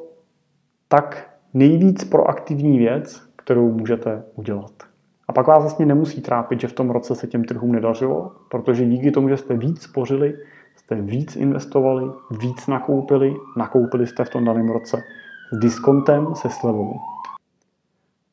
tak 0.89 1.31
nejvíc 1.55 2.05
proaktivní 2.05 2.79
věc, 2.79 3.23
kterou 3.37 3.71
můžete 3.73 4.23
udělat. 4.35 4.73
A 5.29 5.33
pak 5.33 5.47
vás 5.47 5.63
vlastně 5.63 5.87
nemusí 5.87 6.21
trápit, 6.21 6.61
že 6.61 6.69
v 6.69 6.73
tom 6.73 6.91
roce 6.91 7.15
se 7.15 7.27
těm 7.27 7.45
trhům 7.45 7.73
nedařilo, 7.73 8.33
protože 8.51 8.87
díky 8.87 9.11
tomu, 9.11 9.29
že 9.29 9.37
jste 9.37 9.57
víc 9.57 9.83
spořili, 9.83 10.35
jste 10.77 10.95
víc 10.95 11.37
investovali, 11.37 12.11
víc 12.31 12.67
nakoupili, 12.67 13.35
nakoupili 13.57 14.07
jste 14.07 14.25
v 14.25 14.31
tom 14.31 14.45
daném 14.45 14.69
roce 14.69 15.03
s 15.53 15.59
diskontem, 15.59 16.35
se 16.35 16.49
slevou. 16.51 16.95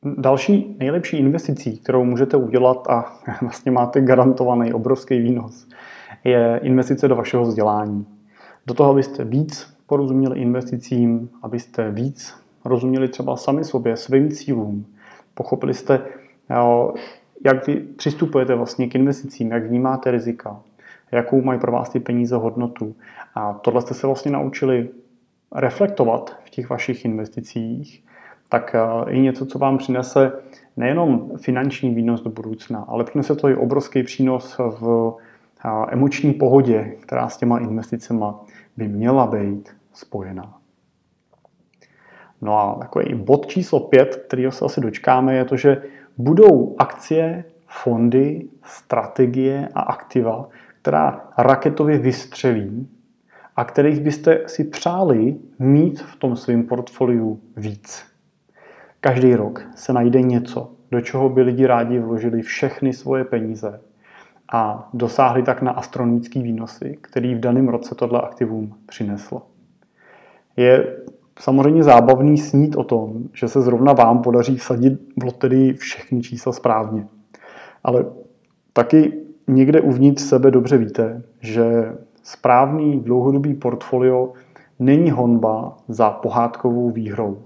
Další 0.02 0.76
nejlepší 0.78 1.18
investicí, 1.18 1.78
kterou 1.78 2.04
můžete 2.04 2.36
udělat 2.36 2.88
a 2.88 3.16
vlastně 3.40 3.72
máte 3.72 4.00
garantovaný 4.00 4.72
obrovský 4.72 5.18
výnos, 5.18 5.68
je 6.24 6.60
investice 6.62 7.08
do 7.08 7.16
vašeho 7.16 7.42
vzdělání. 7.42 8.06
Do 8.66 8.74
toho, 8.74 8.90
abyste 8.90 9.24
víc 9.24 9.76
porozuměli 9.86 10.40
investicím, 10.40 11.30
abyste 11.42 11.90
víc 11.90 12.34
rozuměli 12.64 13.08
třeba 13.08 13.36
sami 13.36 13.64
sobě, 13.64 13.96
svým 13.96 14.30
cílům. 14.30 14.86
Pochopili 15.34 15.74
jste, 15.74 16.00
jak 17.44 17.66
vy 17.66 17.76
přistupujete 17.76 18.54
vlastně 18.54 18.88
k 18.88 18.94
investicím, 18.94 19.50
jak 19.50 19.66
vnímáte 19.66 20.10
rizika, 20.10 20.60
jakou 21.12 21.42
mají 21.42 21.60
pro 21.60 21.72
vás 21.72 21.88
ty 21.88 22.00
peníze 22.00 22.36
hodnotu. 22.36 22.94
A 23.34 23.52
tohle 23.52 23.82
jste 23.82 23.94
se 23.94 24.06
vlastně 24.06 24.30
naučili 24.30 24.88
reflektovat 25.54 26.36
v 26.44 26.50
těch 26.50 26.70
vašich 26.70 27.04
investicích 27.04 28.04
tak 28.48 28.74
eh, 28.74 29.10
i 29.10 29.20
něco, 29.20 29.46
co 29.46 29.58
vám 29.58 29.78
přinese 29.78 30.32
nejenom 30.76 31.30
finanční 31.36 31.94
výnos 31.94 32.22
do 32.22 32.30
budoucna, 32.30 32.84
ale 32.88 33.04
přinese 33.04 33.34
to 33.34 33.48
i 33.48 33.56
obrovský 33.56 34.02
přínos 34.02 34.58
v 34.58 35.12
eh, 35.64 35.68
emoční 35.88 36.32
pohodě, 36.32 36.96
která 37.00 37.28
s 37.28 37.36
těma 37.36 37.58
investicemi 37.58 38.24
by 38.76 38.88
měla 38.88 39.26
být 39.26 39.76
spojená. 39.92 40.58
No 42.40 42.58
a 42.58 42.78
takový 42.78 43.14
bod 43.14 43.46
číslo 43.46 43.80
pět, 43.80 44.16
kterého 44.16 44.52
se 44.52 44.64
asi 44.64 44.80
dočkáme, 44.80 45.34
je 45.34 45.44
to, 45.44 45.56
že 45.56 45.82
budou 46.18 46.74
akcie, 46.78 47.44
fondy, 47.66 48.48
strategie 48.62 49.68
a 49.74 49.80
aktiva, 49.80 50.48
která 50.82 51.28
raketově 51.38 51.98
vystřelí 51.98 52.88
a 53.56 53.64
kterých 53.64 54.00
byste 54.00 54.42
si 54.46 54.64
přáli 54.64 55.36
mít 55.58 56.00
v 56.00 56.16
tom 56.16 56.36
svém 56.36 56.62
portfoliu 56.62 57.40
víc. 57.56 58.15
Každý 59.06 59.34
rok 59.34 59.62
se 59.74 59.92
najde 59.92 60.22
něco, 60.22 60.70
do 60.90 61.00
čeho 61.00 61.28
by 61.28 61.42
lidi 61.42 61.66
rádi 61.66 61.98
vložili 61.98 62.42
všechny 62.42 62.92
svoje 62.92 63.24
peníze 63.24 63.80
a 64.52 64.88
dosáhli 64.94 65.42
tak 65.42 65.62
na 65.62 65.70
astronomické 65.70 66.42
výnosy, 66.42 66.98
který 67.00 67.34
v 67.34 67.40
daném 67.40 67.68
roce 67.68 67.94
tohle 67.94 68.20
aktivum 68.20 68.74
přineslo. 68.86 69.42
Je 70.56 70.96
samozřejmě 71.38 71.82
zábavný 71.82 72.38
snít 72.38 72.76
o 72.76 72.84
tom, 72.84 73.22
že 73.32 73.48
se 73.48 73.60
zrovna 73.60 73.92
vám 73.92 74.22
podaří 74.22 74.56
vsadit 74.56 75.00
v 75.20 75.24
loterii 75.24 75.72
všechny 75.72 76.20
čísla 76.22 76.52
správně. 76.52 77.06
Ale 77.84 78.04
taky 78.72 79.12
někde 79.48 79.80
uvnitř 79.80 80.22
sebe 80.22 80.50
dobře 80.50 80.78
víte, 80.78 81.22
že 81.40 81.92
správný 82.22 83.00
dlouhodobý 83.00 83.54
portfolio 83.54 84.32
není 84.78 85.10
honba 85.10 85.76
za 85.88 86.10
pohádkovou 86.10 86.90
výhrou, 86.90 87.42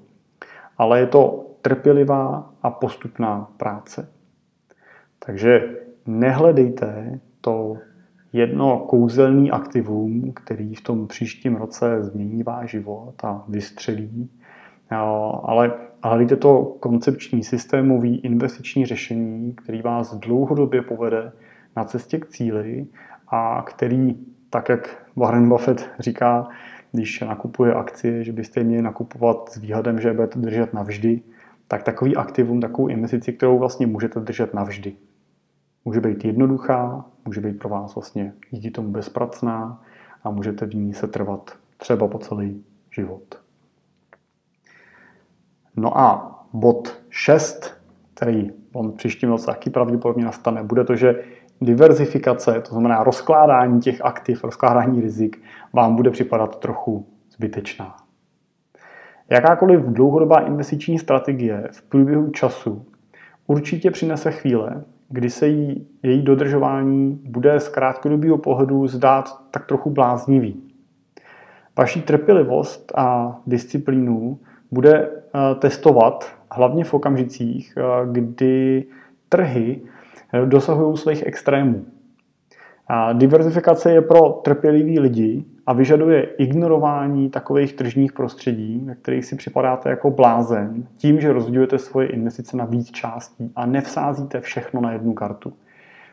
ale 0.78 1.00
je 1.00 1.06
to 1.06 1.46
trpělivá 1.62 2.52
a 2.62 2.70
postupná 2.70 3.50
práce. 3.56 4.12
Takže 5.18 5.76
nehledejte 6.06 7.20
to 7.40 7.76
jedno 8.32 8.78
kouzelný 8.78 9.50
aktivum, 9.50 10.32
který 10.32 10.74
v 10.74 10.80
tom 10.80 11.06
příštím 11.06 11.56
roce 11.56 12.02
změní 12.02 12.42
váš 12.42 12.70
život 12.70 13.14
a 13.24 13.44
vystřelí, 13.48 14.30
ale 15.42 15.72
hledejte 16.04 16.36
to 16.36 16.76
koncepční, 16.80 17.44
systémový 17.44 18.16
investiční 18.16 18.86
řešení, 18.86 19.54
který 19.54 19.82
vás 19.82 20.14
dlouhodobě 20.14 20.82
povede 20.82 21.32
na 21.76 21.84
cestě 21.84 22.18
k 22.18 22.26
cíli 22.26 22.86
a 23.28 23.62
který, 23.66 24.16
tak 24.50 24.68
jak 24.68 25.06
Warren 25.16 25.48
Buffett 25.48 25.90
říká, 25.98 26.48
když 26.92 27.20
nakupuje 27.20 27.74
akcie, 27.74 28.24
že 28.24 28.32
byste 28.32 28.64
měli 28.64 28.82
nakupovat 28.82 29.48
s 29.48 29.56
výhledem, 29.56 30.00
že 30.00 30.08
je 30.08 30.14
budete 30.14 30.38
držet 30.38 30.74
navždy, 30.74 31.22
tak 31.70 31.82
takový 31.82 32.16
aktivum, 32.16 32.60
takovou 32.60 32.88
investici, 32.88 33.32
kterou 33.32 33.58
vlastně 33.58 33.86
můžete 33.86 34.20
držet 34.20 34.54
navždy. 34.54 34.96
Může 35.84 36.00
být 36.00 36.24
jednoduchá, 36.24 37.04
může 37.24 37.40
být 37.40 37.58
pro 37.58 37.68
vás 37.68 37.94
vlastně 37.94 38.32
díky 38.50 38.70
tomu 38.70 38.90
bezpracná 38.90 39.82
a 40.24 40.30
můžete 40.30 40.66
v 40.66 40.74
ní 40.74 40.94
se 40.94 41.06
trvat 41.06 41.58
třeba 41.76 42.08
po 42.08 42.18
celý 42.18 42.64
život. 42.90 43.40
No 45.76 45.98
a 45.98 46.38
bod 46.52 47.02
6, 47.10 47.74
který 48.14 48.50
on 48.72 48.92
příštím 48.92 49.28
roce 49.28 49.46
taky 49.46 49.70
pravděpodobně 49.70 50.24
nastane, 50.24 50.62
bude 50.62 50.84
to, 50.84 50.96
že 50.96 51.24
diverzifikace, 51.60 52.60
to 52.60 52.70
znamená 52.70 53.04
rozkládání 53.04 53.80
těch 53.80 54.04
aktiv, 54.04 54.44
rozkládání 54.44 55.00
rizik, 55.00 55.42
vám 55.72 55.96
bude 55.96 56.10
připadat 56.10 56.60
trochu 56.60 57.06
zbytečná. 57.30 57.99
Jakákoliv 59.32 59.80
dlouhodobá 59.80 60.40
investiční 60.40 60.98
strategie 60.98 61.68
v 61.72 61.82
průběhu 61.82 62.30
času 62.30 62.86
určitě 63.46 63.90
přinese 63.90 64.30
chvíle, 64.30 64.84
kdy 65.08 65.30
se 65.30 65.48
jí, 65.48 65.86
její 66.02 66.22
dodržování 66.22 67.20
bude 67.24 67.60
z 67.60 67.68
krátkodobého 67.68 68.38
pohledu 68.38 68.86
zdát 68.86 69.40
tak 69.50 69.66
trochu 69.66 69.90
bláznivý. 69.90 70.62
Vaší 71.78 72.02
trpělivost 72.02 72.92
a 72.96 73.38
disciplínu 73.46 74.38
bude 74.70 74.92
eh, 74.94 75.54
testovat 75.54 76.36
hlavně 76.52 76.84
v 76.84 76.94
okamžicích, 76.94 77.74
eh, 77.76 77.82
kdy 78.12 78.84
trhy 79.28 79.80
eh, 80.32 80.46
dosahují 80.46 80.96
svých 80.96 81.26
extrémů. 81.26 81.86
Diverzifikace 83.12 83.92
je 83.92 84.02
pro 84.02 84.28
trpělivý 84.28 85.00
lidi 85.00 85.44
a 85.66 85.72
vyžaduje 85.72 86.22
ignorování 86.22 87.30
takových 87.30 87.72
tržních 87.72 88.12
prostředí, 88.12 88.82
ve 88.84 88.94
kterých 88.94 89.24
si 89.24 89.36
připadáte 89.36 89.90
jako 89.90 90.10
blázen, 90.10 90.86
tím, 90.96 91.20
že 91.20 91.32
rozdělujete 91.32 91.78
svoje 91.78 92.08
investice 92.08 92.56
na 92.56 92.64
víc 92.64 92.90
částí 92.90 93.52
a 93.56 93.66
nevsázíte 93.66 94.40
všechno 94.40 94.80
na 94.80 94.92
jednu 94.92 95.12
kartu. 95.12 95.52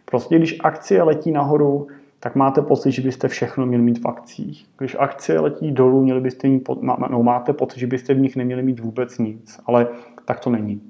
Prostě 0.06 0.36
když 0.36 0.58
akcie 0.63 1.04
letí 1.04 1.32
nahoru, 1.32 1.88
tak 2.20 2.36
máte 2.36 2.62
pocit, 2.62 2.92
že 2.92 3.02
byste 3.02 3.28
všechno 3.28 3.66
měli 3.66 3.84
mít 3.84 4.04
v 4.04 4.08
akcích. 4.08 4.66
Když 4.78 4.96
akcie 5.00 5.40
letí 5.40 5.72
dolů, 5.72 6.04
měli 6.04 6.22
byste 6.22 6.48
mít, 6.48 6.70
no, 7.10 7.24
máte 7.24 7.54
pocit, 7.54 7.80
že 7.80 7.88
byste 7.88 8.13
v 8.13 8.20
nich 8.20 8.36
neměli 8.36 8.63
mít 8.63 8.80
vůbec 8.80 9.18
nic, 9.18 9.60
ale 9.66 9.88
tak 10.26 10.40
to 10.40 10.50
není. 10.50 10.82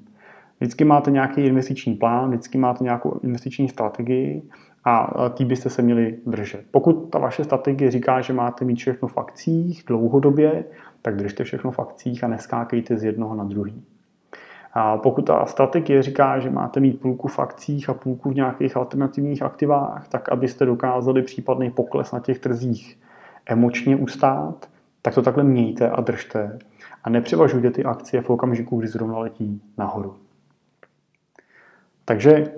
Vždycky 0.60 0.84
máte 0.84 1.10
nějaký 1.10 1.40
investiční 1.40 1.94
plán, 1.94 2.28
vždycky 2.28 2.58
máte 2.58 2.84
nějakou 2.84 3.20
investiční 3.22 3.68
strategii 3.68 4.42
a 4.84 5.28
tý 5.28 5.44
byste 5.44 5.70
se 5.70 5.82
měli 5.82 6.18
držet. 6.26 6.64
Pokud 6.70 7.10
ta 7.10 7.18
vaše 7.18 7.44
strategie 7.44 7.90
říká, 7.90 8.20
že 8.20 8.32
máte 8.32 8.64
mít 8.64 8.76
všechno 8.76 9.08
v 9.08 9.18
akcích 9.18 9.84
dlouhodobě, 9.86 10.64
tak 11.02 11.16
držte 11.16 11.44
všechno 11.44 11.70
v 11.70 11.78
akcích 11.78 12.24
a 12.24 12.28
neskákejte 12.28 12.96
z 12.96 13.04
jednoho 13.04 13.34
na 13.34 13.44
druhý. 13.44 13.84
A 14.72 14.96
pokud 14.96 15.22
ta 15.22 15.46
strategie 15.46 16.02
říká, 16.02 16.38
že 16.38 16.50
máte 16.50 16.80
mít 16.80 17.00
půlku 17.00 17.28
v 17.28 17.38
akcích 17.38 17.88
a 17.88 17.94
půlku 17.94 18.30
v 18.30 18.34
nějakých 18.34 18.76
alternativních 18.76 19.42
aktivách, 19.42 20.08
tak 20.08 20.28
abyste 20.28 20.64
dokázali 20.64 21.22
případný 21.22 21.70
pokles 21.70 22.12
na 22.12 22.20
těch 22.20 22.38
trzích 22.38 22.98
emočně 23.46 23.96
ustát, 23.96 24.68
tak 25.02 25.14
to 25.14 25.22
takhle 25.22 25.44
mějte 25.44 25.90
a 25.90 26.00
držte. 26.00 26.58
A 27.04 27.10
nepřevažujte 27.10 27.70
ty 27.70 27.84
akcie 27.84 28.22
v 28.22 28.30
okamžiku, 28.30 28.78
kdy 28.78 28.88
zrovna 28.88 29.18
letí 29.18 29.62
nahoru. 29.78 30.16
Takže 32.04 32.52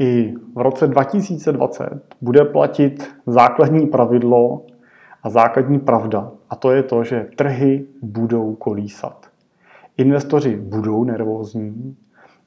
i 0.00 0.34
v 0.54 0.58
roce 0.60 0.86
2020 0.86 2.00
bude 2.20 2.44
platit 2.44 3.14
základní 3.26 3.86
pravidlo 3.86 4.66
a 5.22 5.30
základní 5.30 5.78
pravda. 5.78 6.30
A 6.50 6.56
to 6.56 6.70
je 6.70 6.82
to, 6.82 7.04
že 7.04 7.28
trhy 7.36 7.86
budou 8.02 8.54
kolísat. 8.54 9.26
Investoři 9.96 10.56
budou 10.56 11.04
nervózní 11.04 11.96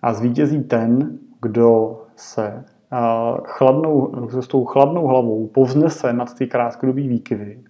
a 0.01 0.13
zvítězí 0.13 0.63
ten, 0.63 1.19
kdo 1.41 2.01
se 2.15 2.65
chladnou, 3.43 4.11
s 4.39 4.47
tou 4.47 4.65
chladnou 4.65 5.07
hlavou 5.07 5.47
povznese 5.47 6.13
nad 6.13 6.33
ty 6.37 6.47
krátkodobé 6.47 7.01
výkyvy 7.01 7.63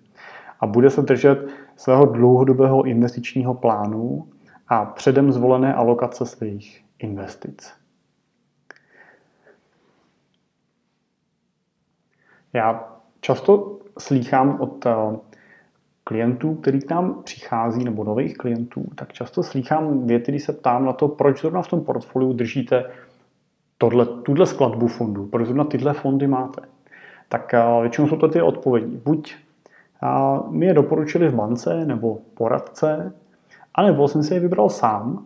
a 0.60 0.68
bude 0.68 0.90
se 0.90 1.02
držet 1.02 1.48
svého 1.76 2.06
dlouhodobého 2.06 2.84
investičního 2.84 3.54
plánu 3.54 4.28
a 4.68 4.86
předem 4.86 5.32
zvolené 5.32 5.74
alokace 5.74 6.26
svých 6.26 6.84
investic. 7.00 7.74
Já 12.58 12.90
často 13.22 13.78
slýchám 14.00 14.62
od 14.62 14.86
eh, 14.86 14.96
klientů, 16.04 16.56
který 16.56 16.80
k 16.80 16.90
nám 16.90 17.24
přichází, 17.24 17.84
nebo 17.84 18.04
nových 18.04 18.38
klientů, 18.38 18.86
tak 18.96 19.14
často 19.14 19.44
slýchám 19.44 20.08
věty, 20.08 20.32
když 20.32 20.44
se 20.44 20.54
ptám 20.54 20.86
na 20.86 20.94
to, 20.94 21.08
proč 21.08 21.42
zrovna 21.42 21.62
v 21.62 21.68
tom 21.68 21.82
portfoliu 21.82 22.34
držíte 22.34 22.86
tohle, 23.78 24.06
tuhle 24.06 24.46
skladbu 24.46 24.88
fondů, 24.88 25.26
proč 25.26 25.46
zrovna 25.46 25.64
tyhle 25.64 25.94
fondy 25.94 26.28
máte. 26.28 26.62
Tak 27.30 27.54
eh, 27.54 27.64
většinou 27.82 28.08
jsou 28.08 28.18
to 28.18 28.28
ty 28.28 28.42
odpovědi. 28.42 28.98
Buď 29.06 29.36
eh, 30.04 30.08
mi 30.50 30.66
je 30.66 30.74
doporučili 30.74 31.28
v 31.28 31.36
bance 31.36 31.86
nebo 31.86 32.20
poradce, 32.34 33.14
anebo 33.76 34.08
jsem 34.08 34.24
si 34.24 34.34
je 34.34 34.40
vybral 34.40 34.70
sám. 34.70 35.26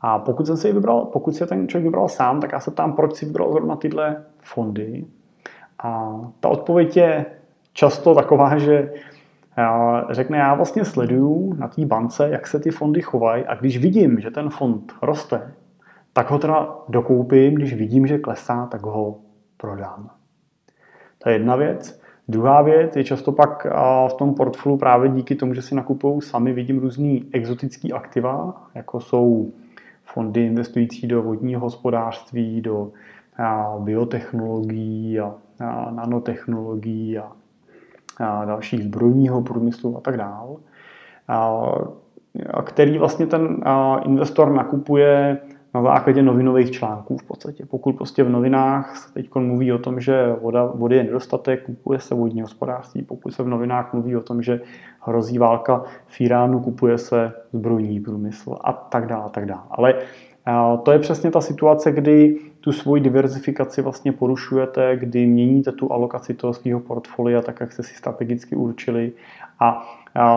A 0.00 0.18
pokud 0.18 0.46
jsem 0.46 0.56
si 0.56 0.66
je 0.66 0.72
vybral, 0.72 1.04
pokud 1.04 1.34
si 1.34 1.42
je 1.42 1.46
ten 1.46 1.68
člověk 1.68 1.84
vybral 1.84 2.08
sám, 2.08 2.40
tak 2.40 2.52
já 2.52 2.60
se 2.60 2.70
ptám, 2.70 2.92
proč 2.92 3.16
si 3.16 3.26
vybral 3.26 3.52
zrovna 3.52 3.76
tyhle 3.76 4.24
fondy. 4.38 5.06
A 5.82 6.20
ta 6.40 6.48
odpověď 6.48 6.96
je 6.96 7.26
často 7.72 8.14
taková, 8.14 8.58
že 8.58 8.92
řekne, 10.10 10.38
já 10.38 10.54
vlastně 10.54 10.84
sleduju 10.84 11.54
na 11.58 11.68
té 11.68 11.86
bance, 11.86 12.28
jak 12.30 12.46
se 12.46 12.60
ty 12.60 12.70
fondy 12.70 13.02
chovají 13.02 13.44
a 13.46 13.54
když 13.54 13.78
vidím, 13.78 14.20
že 14.20 14.30
ten 14.30 14.50
fond 14.50 14.92
roste, 15.02 15.54
tak 16.12 16.30
ho 16.30 16.38
teda 16.38 16.76
dokoupím, 16.88 17.54
když 17.54 17.74
vidím, 17.74 18.06
že 18.06 18.18
klesá, 18.18 18.66
tak 18.66 18.82
ho 18.82 19.18
prodám. 19.56 20.10
To 21.18 21.28
je 21.28 21.34
jedna 21.34 21.56
věc. 21.56 22.00
Druhá 22.28 22.62
věc 22.62 22.96
je 22.96 23.04
často 23.04 23.32
pak 23.32 23.66
v 24.08 24.14
tom 24.18 24.34
portfoliu 24.34 24.78
právě 24.78 25.08
díky 25.08 25.34
tomu, 25.34 25.54
že 25.54 25.62
si 25.62 25.74
nakupují 25.74 26.20
sami, 26.20 26.52
vidím 26.52 26.78
různý 26.78 27.28
exotický 27.32 27.92
aktiva, 27.92 28.62
jako 28.74 29.00
jsou 29.00 29.52
fondy 30.04 30.46
investující 30.46 31.06
do 31.06 31.22
vodního 31.22 31.60
hospodářství, 31.60 32.60
do 32.60 32.90
biotechnologií 33.78 35.20
a 35.20 35.34
nanotechnologií 35.90 37.18
a 37.18 37.32
a 38.20 38.44
dalších 38.44 38.82
zbrojního 38.82 39.42
průmyslu 39.42 39.96
a 39.96 40.00
tak 40.00 40.16
dál, 40.16 40.56
a 41.28 42.62
který 42.62 42.98
vlastně 42.98 43.26
ten 43.26 43.62
investor 44.04 44.52
nakupuje 44.52 45.38
na 45.74 45.82
základě 45.82 46.22
novinových 46.22 46.70
článků 46.70 47.16
v 47.16 47.22
podstatě. 47.22 47.66
Pokud 47.66 47.96
prostě 47.96 48.24
v 48.24 48.28
novinách 48.28 48.96
se 48.96 49.12
teď 49.12 49.34
mluví 49.34 49.72
o 49.72 49.78
tom, 49.78 50.00
že 50.00 50.36
voda, 50.42 50.66
vody 50.66 50.96
je 50.96 51.04
nedostatek, 51.04 51.66
kupuje 51.66 51.98
se 51.98 52.14
vodní 52.14 52.42
hospodářství. 52.42 53.02
Pokud 53.02 53.30
se 53.30 53.42
v 53.42 53.48
novinách 53.48 53.92
mluví 53.92 54.16
o 54.16 54.20
tom, 54.20 54.42
že 54.42 54.60
hrozí 55.00 55.38
válka 55.38 55.84
v 56.06 56.20
Iránu, 56.20 56.60
kupuje 56.60 56.98
se 56.98 57.32
zbrojní 57.52 58.00
průmysl 58.00 58.56
a 58.64 58.72
tak 58.72 59.06
dále, 59.06 59.24
a 59.24 59.28
tak 59.28 59.46
dále. 59.46 59.62
Ale 59.70 59.94
to 60.82 60.92
je 60.92 60.98
přesně 60.98 61.30
ta 61.30 61.40
situace, 61.40 61.92
kdy 61.92 62.38
tu 62.60 62.72
svoji 62.72 63.02
diversifikaci 63.02 63.82
vlastně 63.82 64.12
porušujete, 64.12 64.96
kdy 64.96 65.26
měníte 65.26 65.72
tu 65.72 65.92
alokaci 65.92 66.34
toho 66.34 66.54
svého 66.54 66.80
portfolia 66.80 67.42
tak, 67.42 67.60
jak 67.60 67.72
jste 67.72 67.82
si 67.82 67.94
strategicky 67.94 68.56
určili 68.56 69.12
a 69.60 69.86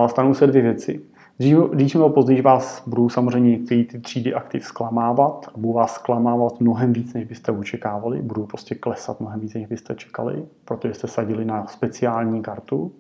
stanou 0.08 0.34
se 0.34 0.48
dvě 0.48 0.62
věci. 0.62 1.02
Když 1.74 1.94
nebo 1.94 2.10
později 2.10 2.42
vás 2.42 2.88
budou 2.88 3.10
samozřejmě 3.10 3.52
některé 3.52 3.84
ty 3.84 4.00
třídy 4.00 4.34
aktiv 4.34 4.66
zklamávat 4.66 5.46
a 5.54 5.58
budou 5.58 5.74
vás 5.74 5.94
zklamávat 5.94 6.60
mnohem 6.60 6.94
víc, 6.94 7.14
než 7.14 7.26
byste 7.26 7.52
očekávali, 7.52 8.22
budou 8.22 8.46
prostě 8.46 8.76
klesat 8.76 9.20
mnohem 9.20 9.40
víc, 9.40 9.54
než 9.54 9.66
byste 9.66 9.96
čekali, 9.96 10.46
protože 10.66 10.94
jste 10.94 11.08
sadili 11.08 11.46
na 11.46 11.66
speciální 11.68 12.42
kartu. 12.42 12.92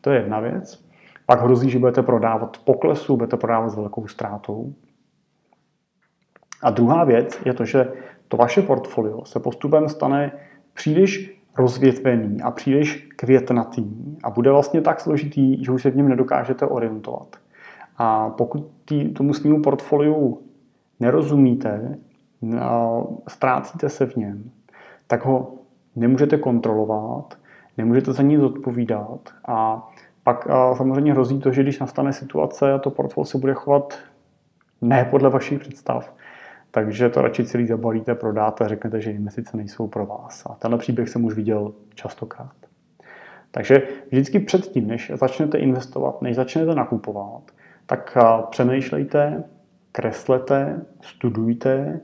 To 0.00 0.10
je 0.10 0.20
jedna 0.20 0.40
věc. 0.40 0.84
Pak 1.26 1.42
hrozí, 1.42 1.70
že 1.70 1.78
budete 1.78 2.02
prodávat 2.02 2.58
poklesu, 2.64 3.16
budete 3.16 3.36
prodávat 3.36 3.68
s 3.68 3.76
velkou 3.76 4.06
ztrátou. 4.06 4.72
A 6.62 6.70
druhá 6.70 7.04
věc 7.04 7.40
je 7.44 7.54
to, 7.54 7.64
že 7.64 7.92
to 8.28 8.36
vaše 8.36 8.62
portfolio 8.62 9.24
se 9.24 9.40
postupem 9.40 9.88
stane 9.88 10.32
příliš 10.74 11.38
rozvětvený 11.58 12.42
a 12.42 12.50
příliš 12.50 13.08
květnatý 13.16 13.84
a 14.22 14.30
bude 14.30 14.50
vlastně 14.50 14.80
tak 14.80 15.00
složitý, 15.00 15.64
že 15.64 15.72
už 15.72 15.82
se 15.82 15.90
v 15.90 15.96
něm 15.96 16.08
nedokážete 16.08 16.66
orientovat. 16.66 17.36
A 17.96 18.30
pokud 18.30 18.70
tý, 18.84 19.08
tomu 19.08 19.34
svýmu 19.34 19.62
portfoliu 19.62 20.42
nerozumíte, 21.00 21.98
ztrácíte 23.28 23.88
se 23.88 24.06
v 24.06 24.16
něm, 24.16 24.50
tak 25.06 25.24
ho 25.24 25.54
nemůžete 25.96 26.38
kontrolovat, 26.38 27.38
nemůžete 27.78 28.12
za 28.12 28.22
nic 28.22 28.40
odpovídat 28.40 29.20
a 29.48 29.88
pak 30.22 30.48
samozřejmě 30.76 31.12
hrozí 31.12 31.38
to, 31.38 31.52
že 31.52 31.62
když 31.62 31.78
nastane 31.78 32.12
situace 32.12 32.72
a 32.72 32.78
to 32.78 32.90
portfolio 32.90 33.24
se 33.24 33.38
bude 33.38 33.54
chovat 33.54 33.98
ne 34.80 35.08
podle 35.10 35.30
vašich 35.30 35.58
představ, 35.58 36.14
takže 36.78 37.08
to 37.08 37.22
radši 37.22 37.44
celý 37.44 37.66
zabalíte, 37.66 38.14
prodáte 38.14 38.64
a 38.64 38.68
řeknete, 38.68 39.00
že 39.00 39.10
investice 39.10 39.56
nejsou 39.56 39.86
pro 39.86 40.06
vás. 40.06 40.46
A 40.46 40.54
tenhle 40.54 40.78
příběh 40.78 41.08
jsem 41.08 41.24
už 41.24 41.34
viděl 41.34 41.72
častokrát. 41.94 42.54
Takže 43.50 43.82
vždycky 44.10 44.38
předtím, 44.38 44.86
než 44.86 45.12
začnete 45.14 45.58
investovat, 45.58 46.22
než 46.22 46.36
začnete 46.36 46.74
nakupovat, 46.74 47.42
tak 47.86 48.18
přemýšlejte, 48.50 49.44
kreslete, 49.92 50.80
studujte, 51.00 52.00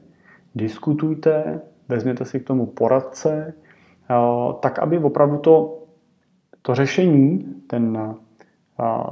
diskutujte, 0.55 1.61
vezměte 1.89 2.25
si 2.25 2.41
k 2.41 2.47
tomu 2.47 2.67
poradce, 2.67 3.55
tak 4.61 4.79
aby 4.79 4.99
opravdu 4.99 5.39
to, 5.39 5.83
to 6.63 6.75
řešení, 6.75 7.55
ten, 7.67 8.15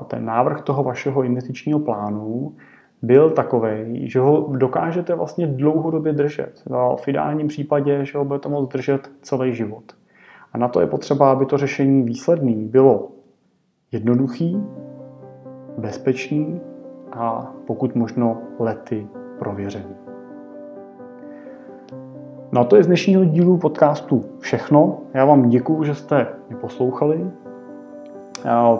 ten 0.06 0.24
návrh 0.24 0.60
toho 0.60 0.82
vašeho 0.82 1.22
investičního 1.22 1.80
plánu 1.80 2.56
byl 3.02 3.30
takový, 3.30 4.08
že 4.10 4.20
ho 4.20 4.48
dokážete 4.56 5.14
vlastně 5.14 5.46
dlouhodobě 5.46 6.12
držet. 6.12 6.62
V 6.96 7.08
ideálním 7.08 7.48
případě, 7.48 8.04
že 8.04 8.18
ho 8.18 8.24
budete 8.24 8.48
moct 8.48 8.72
držet 8.72 9.10
celý 9.22 9.54
život. 9.54 9.84
A 10.52 10.58
na 10.58 10.68
to 10.68 10.80
je 10.80 10.86
potřeba, 10.86 11.32
aby 11.32 11.46
to 11.46 11.58
řešení 11.58 12.02
výsledný 12.02 12.68
bylo 12.68 13.08
jednoduchý, 13.92 14.62
bezpečný 15.78 16.60
a 17.12 17.52
pokud 17.66 17.94
možno 17.94 18.38
lety 18.58 19.06
prověřený. 19.38 19.94
No 22.52 22.60
a 22.60 22.64
to 22.64 22.76
je 22.76 22.82
z 22.82 22.86
dnešního 22.86 23.24
dílu 23.24 23.58
podcastu 23.58 24.24
všechno. 24.38 24.98
Já 25.14 25.24
vám 25.24 25.48
děkuju, 25.48 25.84
že 25.84 25.94
jste 25.94 26.26
mě 26.48 26.56
poslouchali. 26.56 27.30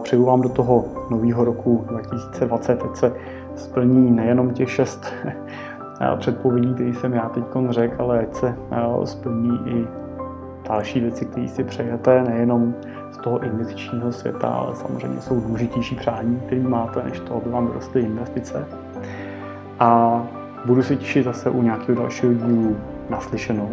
Přeju 0.02 0.24
vám 0.24 0.40
do 0.40 0.48
toho 0.48 0.84
nového 1.10 1.44
roku 1.44 1.84
2020, 1.88 2.82
ať 2.82 2.96
se 2.96 3.12
splní 3.56 4.10
nejenom 4.10 4.50
těch 4.50 4.70
šest 4.70 5.12
předpovědí, 6.16 6.74
které 6.74 6.94
jsem 6.94 7.12
já 7.12 7.28
teď 7.28 7.44
řekl, 7.70 8.02
ale 8.02 8.20
ať 8.20 8.34
se 8.34 8.56
splní 9.04 9.60
i 9.66 9.86
další 10.68 11.00
věci, 11.00 11.24
které 11.24 11.48
si 11.48 11.64
přejete, 11.64 12.22
nejenom 12.22 12.74
z 13.12 13.16
toho 13.16 13.42
investičního 13.44 14.12
světa, 14.12 14.48
ale 14.48 14.76
samozřejmě 14.76 15.20
jsou 15.20 15.40
důležitější 15.40 15.94
přání, 15.94 16.40
které 16.46 16.60
máte, 16.60 17.02
než 17.02 17.20
to, 17.20 17.36
aby 17.36 17.50
vám 17.50 17.66
vyrostly 17.66 18.00
investice. 18.00 18.66
A 19.80 20.22
budu 20.64 20.82
se 20.82 20.96
těšit 20.96 21.24
zase 21.24 21.50
u 21.50 21.62
nějakého 21.62 21.98
dalšího 21.98 22.32
dílu 22.34 22.76
naslyšenou. 23.10 23.68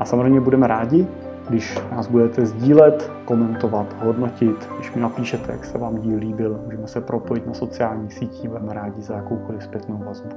A 0.00 0.04
samozřejmě 0.04 0.40
budeme 0.40 0.66
rádi, 0.66 1.06
když 1.48 1.78
nás 1.92 2.06
budete 2.06 2.46
sdílet, 2.46 3.10
komentovat, 3.24 4.02
hodnotit, 4.02 4.68
když 4.76 4.94
mi 4.94 5.00
napíšete, 5.00 5.52
jak 5.52 5.64
se 5.64 5.78
vám 5.78 5.98
díl 5.98 6.18
líbil, 6.18 6.60
můžeme 6.64 6.88
se 6.88 7.00
propojit 7.00 7.46
na 7.46 7.54
sociálních 7.54 8.14
sítích, 8.14 8.48
budeme 8.48 8.74
rádi 8.74 9.02
za 9.02 9.14
jakoukoliv 9.14 9.62
zpětnou 9.62 10.02
vazbu. 10.06 10.28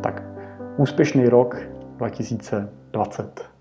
Tak 0.00 0.22
úspěšný 0.76 1.28
rok 1.28 1.56
2020. 1.96 3.51